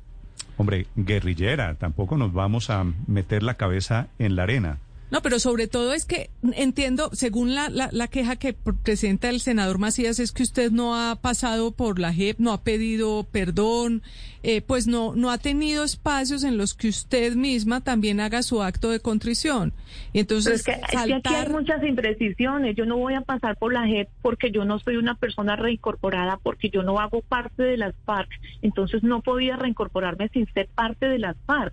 hombre, 0.57 0.87
guerrillera. 0.96 1.74
Tampoco 1.74 2.16
nos 2.16 2.33
vamos 2.33 2.70
a 2.70 2.85
meter 3.07 3.42
la 3.42 3.54
cabeza 3.54 4.09
en 4.18 4.35
la 4.35 4.44
arena. 4.44 4.78
No, 5.11 5.23
pero 5.23 5.38
sobre 5.38 5.68
todo 5.68 5.94
es 5.94 6.05
que 6.05 6.31
entiendo, 6.53 7.09
según 7.14 7.55
la, 7.55 7.71
la, 7.71 7.88
la 7.92 8.09
queja 8.09 8.37
que 8.37 8.55
pr- 8.55 8.77
presenta 8.83 9.31
el 9.31 9.40
senador 9.40 9.79
Macías, 9.79 10.18
es 10.18 10.33
que 10.33 10.42
usted 10.42 10.71
no 10.71 10.94
ha 10.94 11.16
pasado 11.16 11.73
por 11.73 11.99
la 11.99 12.12
JEP, 12.12 12.38
no 12.38 12.53
ha 12.53 12.62
pedido 12.62 13.27
perdón, 13.31 14.03
eh, 14.42 14.61
pues 14.61 14.87
no, 14.87 15.14
no 15.14 15.31
ha 15.31 15.38
tenido 15.38 15.83
espacios 15.83 16.44
en 16.44 16.59
los 16.59 16.75
que 16.75 16.88
usted 16.88 17.35
misma 17.37 17.81
también 17.81 18.21
haga 18.21 18.42
su 18.42 18.62
acto 18.62 18.90
de 18.90 19.01
contrición. 19.01 19.73
Y 20.12 20.21
entonces 20.21 20.57
es 20.61 20.62
que, 20.64 20.73
es 20.73 20.79
que 20.79 20.85
aquí 20.99 21.12
hay 21.12 21.23
saltar... 21.23 21.51
muchas 21.51 21.83
imprecisiones. 21.83 22.77
Yo 22.77 22.85
no 22.85 22.99
voy 22.99 23.14
a 23.14 23.23
pasar 23.23 23.57
por 23.57 23.73
la 23.73 23.87
JEP 23.87 24.09
porque 24.21 24.51
yo 24.51 24.64
no 24.64 24.79
soy 24.79 24.97
una 24.97 25.14
persona 25.14 25.57
reincorporada, 25.57 26.38
porque 26.42 26.68
yo 26.71 26.83
no 26.83 27.01
hago 27.01 27.23
parte 27.23 27.62
de 27.62 27.79
las 27.79 27.94
FARC. 28.05 28.29
Entonces 28.62 29.03
no 29.03 29.23
podía 29.23 29.57
reincorporarme 29.57 30.29
sin 30.29 30.47
ser 30.53 30.68
parte 30.75 31.07
de 31.07 31.18
las 31.18 31.37
FARC. 31.47 31.73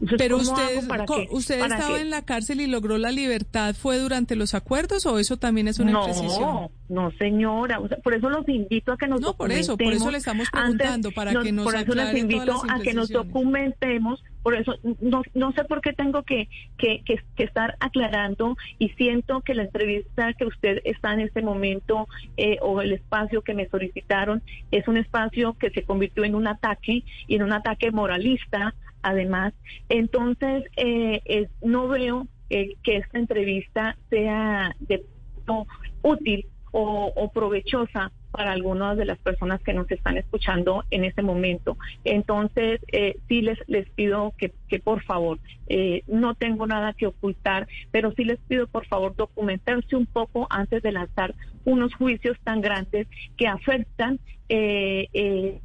Entonces, 0.00 0.18
Pero 0.18 0.38
¿cómo 0.38 0.50
usted, 0.52 0.88
para 0.88 1.04
que- 1.04 1.28
usted 1.30 1.60
para 1.60 1.74
estaba 1.76 1.96
que- 1.96 2.00
en 2.02 2.10
la 2.10 2.22
cárcel 2.22 2.60
y 2.62 2.66
logró 2.66 2.96
la 2.96 3.12
libertad, 3.12 3.74
¿fue 3.74 3.98
durante 3.98 4.34
los 4.34 4.54
acuerdos 4.54 5.04
o 5.04 5.18
eso 5.18 5.36
también 5.36 5.68
es 5.68 5.78
una 5.78 5.90
imprecisión? 5.92 6.40
No, 6.40 6.70
no, 6.88 7.10
señora. 7.18 7.78
O 7.80 7.86
sea, 7.86 7.98
por 7.98 8.14
eso 8.14 8.30
los 8.30 8.48
invito 8.48 8.92
a 8.92 8.96
que 8.96 9.06
nos 9.06 9.20
No, 9.20 9.34
por 9.36 9.52
eso, 9.52 9.76
por 9.76 9.92
eso 9.92 10.10
le 10.10 10.16
estamos 10.18 10.48
preguntando, 10.50 11.10
para 11.12 11.34
que 11.42 11.52
nos 11.52 11.64
Por 11.64 11.76
eso 11.76 11.94
les 11.94 12.16
invito 12.16 12.62
a 12.68 12.80
que 12.80 12.94
nos 12.94 13.10
documentemos. 13.10 14.22
Por 14.42 14.54
eso 14.54 14.74
no, 15.02 15.20
no 15.34 15.52
sé 15.52 15.64
por 15.64 15.82
qué 15.82 15.92
tengo 15.92 16.22
que, 16.22 16.48
que, 16.78 17.02
que, 17.04 17.20
que 17.36 17.44
estar 17.44 17.76
aclarando 17.78 18.56
y 18.78 18.88
siento 18.90 19.42
que 19.42 19.52
la 19.54 19.64
entrevista 19.64 20.32
que 20.32 20.46
usted 20.46 20.80
está 20.84 21.12
en 21.12 21.20
este 21.20 21.42
momento 21.42 22.08
eh, 22.38 22.56
o 22.62 22.80
el 22.80 22.92
espacio 22.92 23.42
que 23.42 23.52
me 23.52 23.68
solicitaron 23.68 24.42
es 24.70 24.88
un 24.88 24.96
espacio 24.96 25.58
que 25.58 25.68
se 25.68 25.82
convirtió 25.82 26.24
en 26.24 26.34
un 26.34 26.46
ataque 26.46 27.04
y 27.26 27.34
en 27.34 27.42
un 27.42 27.52
ataque 27.52 27.90
moralista 27.90 28.74
además. 29.02 29.54
Entonces, 29.88 30.64
eh, 30.76 31.20
es- 31.24 31.50
no 31.62 31.88
veo 31.88 32.26
eh, 32.50 32.76
que 32.82 32.96
esta 32.96 33.18
entrevista 33.18 33.96
sea 34.10 34.74
de 34.80 35.04
no, 35.46 35.66
útil 36.02 36.46
o, 36.72 37.30
provechosa 37.32 38.12
para 38.30 38.52
algunas 38.52 38.96
de 38.96 39.04
las 39.04 39.18
personas 39.18 39.60
que 39.60 39.72
nos 39.72 39.90
están 39.90 40.16
escuchando 40.16 40.84
en 40.90 41.04
este 41.04 41.22
momento. 41.22 41.76
Entonces, 42.04 42.80
eh, 42.92 43.16
sí 43.28 43.42
les, 43.42 43.58
les 43.66 43.88
pido 43.90 44.34
que, 44.38 44.52
que 44.68 44.78
por 44.78 45.02
favor, 45.02 45.40
eh, 45.66 46.02
no 46.06 46.34
tengo 46.34 46.66
nada 46.66 46.92
que 46.92 47.06
ocultar, 47.08 47.66
pero 47.90 48.12
sí 48.12 48.24
les 48.24 48.38
pido 48.38 48.68
por 48.68 48.86
favor 48.86 49.16
documentarse 49.16 49.96
un 49.96 50.06
poco 50.06 50.46
antes 50.50 50.82
de 50.82 50.92
lanzar 50.92 51.34
unos 51.64 51.92
juicios 51.94 52.38
tan 52.44 52.60
grandes 52.60 53.08
que 53.36 53.48
afectan 53.48 54.20
eh, 54.48 55.08
eh, 55.12 55.60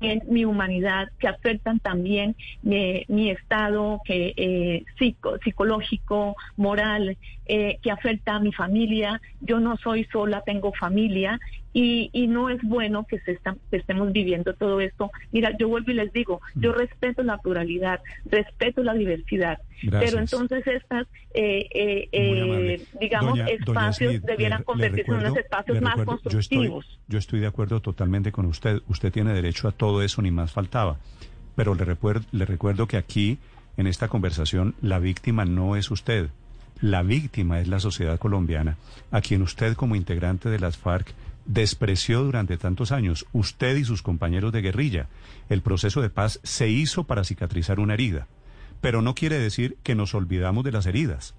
mi 0.00 0.44
humanidad, 0.44 1.08
que 1.18 1.28
afectan 1.28 1.78
también 1.78 2.34
mi, 2.62 3.04
mi 3.08 3.30
estado 3.30 4.00
que, 4.04 4.32
eh, 4.36 4.84
psico- 4.98 5.38
psicológico, 5.44 6.36
moral, 6.56 7.18
eh, 7.46 7.78
que 7.82 7.90
afecta 7.90 8.36
a 8.36 8.40
mi 8.40 8.52
familia. 8.52 9.20
Yo 9.40 9.60
no 9.60 9.76
soy 9.76 10.04
sola, 10.12 10.42
tengo 10.44 10.72
familia 10.72 11.38
y, 11.72 12.10
y 12.12 12.26
no 12.26 12.50
es 12.50 12.60
bueno 12.62 13.06
que, 13.08 13.20
se 13.20 13.32
está- 13.32 13.56
que 13.70 13.76
estemos 13.76 14.12
viviendo 14.12 14.54
todo 14.54 14.80
esto. 14.80 15.10
Mira, 15.32 15.56
yo 15.58 15.68
vuelvo 15.68 15.90
y 15.92 15.94
les 15.94 16.12
digo, 16.12 16.40
yo 16.56 16.72
respeto 16.72 17.22
la 17.22 17.38
pluralidad, 17.38 18.00
respeto 18.26 18.82
la 18.82 18.94
diversidad, 18.94 19.58
Gracias. 19.82 20.10
pero 20.10 20.22
entonces 20.22 20.66
estas, 20.66 21.06
eh, 21.34 21.68
eh, 21.72 22.08
eh, 22.12 22.86
digamos, 23.00 23.30
Doña- 23.38 23.44
doña 23.44 23.54
espacios 23.54 24.12
Smith, 24.14 24.24
debieran 24.24 24.58
le- 24.58 24.62
le 24.62 24.64
convertirse 24.64 25.10
en 25.12 25.18
unos 25.18 25.36
espacios 25.36 25.80
más 25.80 25.96
recuerdo, 25.96 26.12
yo 26.30 26.38
estoy- 26.38 26.56
constructivos. 26.58 26.98
Yo 27.08 27.18
estoy, 27.18 27.40
de 27.40 27.46
acuerdo 27.46 27.80
totalmente 27.80 28.32
con 28.32 28.46
usted. 28.46 28.80
Usted 28.88 29.12
tiene 29.12 29.32
derecho 29.32 29.68
a 29.68 29.72
todo 29.72 30.02
eso, 30.02 30.22
ni 30.22 30.30
más 30.30 30.52
faltaba. 30.52 30.96
Pero 31.56 31.74
le 31.74 31.84
recuerdo, 31.84 32.26
le 32.32 32.46
recuerdo 32.46 32.86
que 32.86 32.96
aquí, 32.96 33.38
en 33.76 33.86
esta 33.86 34.08
conversación, 34.08 34.74
la 34.82 34.98
víctima 34.98 35.44
no 35.44 35.76
es 35.76 35.90
usted. 35.90 36.28
La 36.80 37.02
víctima 37.02 37.60
es 37.60 37.68
la 37.68 37.78
sociedad 37.78 38.18
colombiana, 38.18 38.76
a 39.10 39.20
quien 39.20 39.42
usted 39.42 39.74
como 39.74 39.96
integrante 39.96 40.48
de 40.48 40.58
las 40.58 40.78
FARC 40.78 41.12
despreció 41.52 42.22
durante 42.22 42.56
tantos 42.58 42.92
años, 42.92 43.26
usted 43.32 43.76
y 43.76 43.84
sus 43.84 44.02
compañeros 44.02 44.52
de 44.52 44.62
guerrilla. 44.62 45.08
El 45.48 45.62
proceso 45.62 46.00
de 46.00 46.08
paz 46.08 46.38
se 46.44 46.68
hizo 46.68 47.04
para 47.04 47.24
cicatrizar 47.24 47.80
una 47.80 47.94
herida, 47.94 48.28
pero 48.80 49.02
no 49.02 49.16
quiere 49.16 49.38
decir 49.38 49.76
que 49.82 49.96
nos 49.96 50.14
olvidamos 50.14 50.62
de 50.62 50.70
las 50.70 50.86
heridas. 50.86 51.34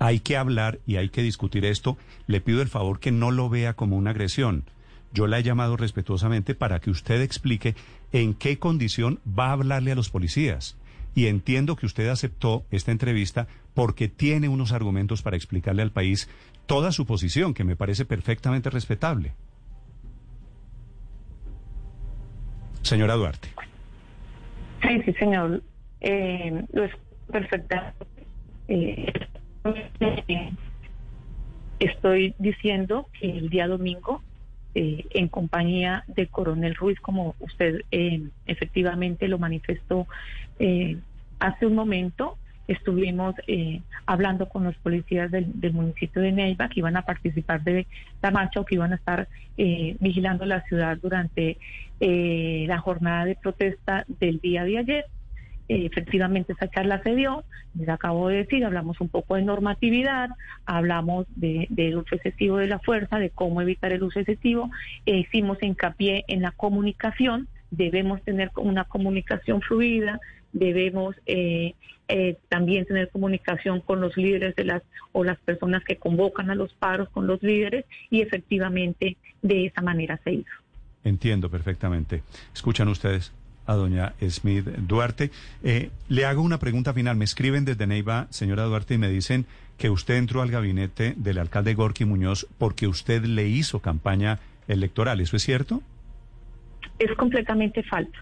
Hay 0.00 0.18
que 0.18 0.36
hablar 0.36 0.80
y 0.84 0.96
hay 0.96 1.10
que 1.10 1.22
discutir 1.22 1.64
esto. 1.64 1.96
Le 2.26 2.40
pido 2.40 2.60
el 2.60 2.68
favor 2.68 2.98
que 2.98 3.12
no 3.12 3.30
lo 3.30 3.48
vea 3.48 3.74
como 3.74 3.96
una 3.96 4.10
agresión. 4.10 4.64
Yo 5.12 5.28
la 5.28 5.38
he 5.38 5.42
llamado 5.44 5.76
respetuosamente 5.76 6.56
para 6.56 6.80
que 6.80 6.90
usted 6.90 7.20
explique 7.20 7.76
en 8.12 8.34
qué 8.34 8.58
condición 8.58 9.20
va 9.26 9.48
a 9.48 9.52
hablarle 9.52 9.92
a 9.92 9.96
los 9.96 10.10
policías. 10.10 10.76
Y 11.14 11.26
entiendo 11.26 11.76
que 11.76 11.86
usted 11.86 12.08
aceptó 12.08 12.64
esta 12.70 12.92
entrevista 12.92 13.46
porque 13.74 14.08
tiene 14.08 14.48
unos 14.48 14.72
argumentos 14.72 15.22
para 15.22 15.36
explicarle 15.36 15.82
al 15.82 15.92
país 15.92 16.28
toda 16.68 16.92
su 16.92 17.06
posición, 17.06 17.54
que 17.54 17.64
me 17.64 17.74
parece 17.74 18.04
perfectamente 18.04 18.70
respetable. 18.70 19.32
Señora 22.82 23.14
Duarte. 23.14 23.48
Sí, 24.82 25.02
sí, 25.04 25.12
señor. 25.14 25.62
Eh, 26.00 26.64
lo 26.72 26.84
es 26.84 26.92
perfecta. 27.26 27.94
Eh, 28.68 29.12
estoy 31.80 32.34
diciendo 32.38 33.08
que 33.18 33.30
el 33.30 33.48
día 33.48 33.66
domingo, 33.66 34.22
eh, 34.74 35.06
en 35.10 35.28
compañía 35.28 36.04
del 36.06 36.28
coronel 36.28 36.74
Ruiz, 36.74 37.00
como 37.00 37.34
usted 37.40 37.80
eh, 37.90 38.22
efectivamente 38.46 39.26
lo 39.26 39.38
manifestó 39.38 40.06
eh, 40.58 40.98
hace 41.40 41.66
un 41.66 41.74
momento, 41.74 42.36
estuvimos 42.68 43.34
eh, 43.46 43.80
hablando 44.06 44.48
con 44.48 44.64
los 44.64 44.76
policías 44.76 45.30
del, 45.30 45.58
del, 45.58 45.72
municipio 45.72 46.20
de 46.20 46.32
Neiva 46.32 46.68
que 46.68 46.80
iban 46.80 46.96
a 46.96 47.02
participar 47.02 47.64
de 47.64 47.86
la 48.22 48.30
marcha 48.30 48.60
o 48.60 48.64
que 48.64 48.74
iban 48.74 48.92
a 48.92 48.96
estar 48.96 49.26
eh, 49.56 49.96
vigilando 50.00 50.44
la 50.44 50.60
ciudad 50.64 50.98
durante 51.02 51.56
eh, 51.98 52.66
la 52.68 52.78
jornada 52.78 53.24
de 53.24 53.36
protesta 53.36 54.04
del 54.20 54.38
día 54.40 54.64
de 54.64 54.78
ayer. 54.78 55.04
efectivamente 55.68 56.52
esa 56.52 56.68
charla 56.68 57.02
se 57.02 57.14
dio, 57.14 57.44
les 57.74 57.88
acabo 57.88 58.28
de 58.28 58.38
decir, 58.38 58.64
hablamos 58.64 59.00
un 59.00 59.08
poco 59.08 59.36
de 59.36 59.42
normatividad, 59.42 60.28
hablamos 60.66 61.26
de, 61.36 61.66
del 61.70 61.96
uso 61.96 62.16
excesivo 62.16 62.58
de 62.58 62.66
la 62.66 62.78
fuerza, 62.78 63.18
de 63.18 63.30
cómo 63.30 63.62
evitar 63.62 63.92
el 63.92 64.02
uso 64.02 64.20
excesivo, 64.20 64.70
e 65.06 65.18
hicimos 65.18 65.62
hincapié 65.62 66.24
en 66.28 66.42
la 66.42 66.52
comunicación, 66.52 67.48
debemos 67.70 68.22
tener 68.22 68.50
una 68.56 68.84
comunicación 68.84 69.60
fluida, 69.60 70.20
debemos 70.52 71.16
eh, 71.26 71.74
eh, 72.08 72.36
también 72.48 72.86
tener 72.86 73.10
comunicación 73.10 73.80
con 73.80 74.00
los 74.00 74.16
líderes 74.16 74.56
de 74.56 74.64
las 74.64 74.82
o 75.12 75.24
las 75.24 75.38
personas 75.38 75.84
que 75.84 75.96
convocan 75.96 76.50
a 76.50 76.54
los 76.54 76.72
paros 76.74 77.08
con 77.10 77.26
los 77.26 77.42
líderes 77.42 77.84
y 78.10 78.22
efectivamente 78.22 79.16
de 79.42 79.66
esa 79.66 79.82
manera 79.82 80.18
se 80.24 80.32
hizo. 80.32 80.50
Entiendo 81.04 81.50
perfectamente. 81.50 82.22
Escuchan 82.54 82.88
ustedes 82.88 83.32
a 83.66 83.74
doña 83.74 84.14
Smith 84.28 84.64
Duarte. 84.64 85.30
Eh, 85.62 85.90
le 86.08 86.24
hago 86.24 86.42
una 86.42 86.58
pregunta 86.58 86.94
final. 86.94 87.16
Me 87.16 87.24
escriben 87.24 87.64
desde 87.64 87.86
Neiva, 87.86 88.26
señora 88.30 88.64
Duarte, 88.64 88.94
y 88.94 88.98
me 88.98 89.08
dicen 89.08 89.46
que 89.76 89.90
usted 89.90 90.16
entró 90.16 90.42
al 90.42 90.50
gabinete 90.50 91.14
del 91.16 91.38
alcalde 91.38 91.74
Gorky 91.74 92.04
Muñoz 92.04 92.46
porque 92.56 92.88
usted 92.88 93.24
le 93.24 93.46
hizo 93.48 93.80
campaña 93.80 94.40
electoral. 94.66 95.20
¿Eso 95.20 95.36
es 95.36 95.42
cierto? 95.42 95.82
Es 96.98 97.14
completamente 97.16 97.82
falso. 97.82 98.18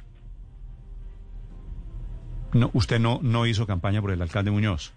No, 2.57 2.71
usted 2.73 2.99
no, 2.99 3.21
no 3.23 3.47
hizo 3.47 3.67
campaña 3.67 4.01
por 4.01 4.11
el 4.11 4.23
alcalde 4.23 4.51
Muñoz. 4.51 4.93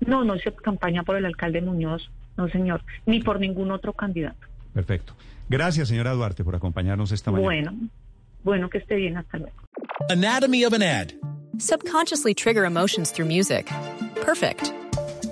No, 0.00 0.22
no 0.22 0.36
hice 0.36 0.52
campaña 0.52 1.02
por 1.02 1.16
el 1.16 1.24
alcalde 1.24 1.62
Muñoz, 1.62 2.10
no 2.36 2.48
señor, 2.48 2.82
ni 3.06 3.20
por 3.20 3.40
ningún 3.40 3.70
otro 3.70 3.92
candidato. 3.94 4.46
Perfecto. 4.74 5.14
Gracias, 5.48 5.88
señora 5.88 6.12
Duarte, 6.12 6.44
por 6.44 6.54
acompañarnos 6.54 7.10
esta 7.12 7.30
mañana. 7.30 7.70
Bueno, 7.70 7.88
bueno, 8.44 8.70
que 8.70 8.78
esté 8.78 8.96
bien, 8.96 9.16
hasta 9.16 9.38
luego. 9.38 9.56
Anatomy 10.10 10.64
of 10.64 10.72
an 10.74 10.82
ad. 10.82 11.12
Subconsciously 11.58 12.34
trigger 12.34 12.64
emotions 12.64 13.12
through 13.12 13.28
music. 13.28 13.70
Perfect. 14.22 14.72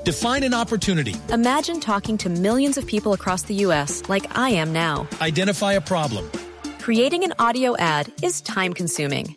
Define 0.05 0.45
an 0.45 0.55
opportunity. 0.55 1.15
Imagine 1.33 1.81
talking 1.81 2.17
to 2.19 2.31
millions 2.31 2.79
of 2.79 2.87
people 2.87 3.13
across 3.13 3.43
the 3.43 3.55
U.S. 3.67 4.03
like 4.09 4.27
I 4.37 4.51
am 4.51 4.73
now. 4.73 5.07
Identify 5.21 5.75
a 5.75 5.81
problem. 5.81 6.31
Creating 6.79 7.25
an 7.25 7.35
audio 7.39 7.77
ad 7.77 8.11
is 8.23 8.41
time 8.41 8.73
consuming. 8.73 9.37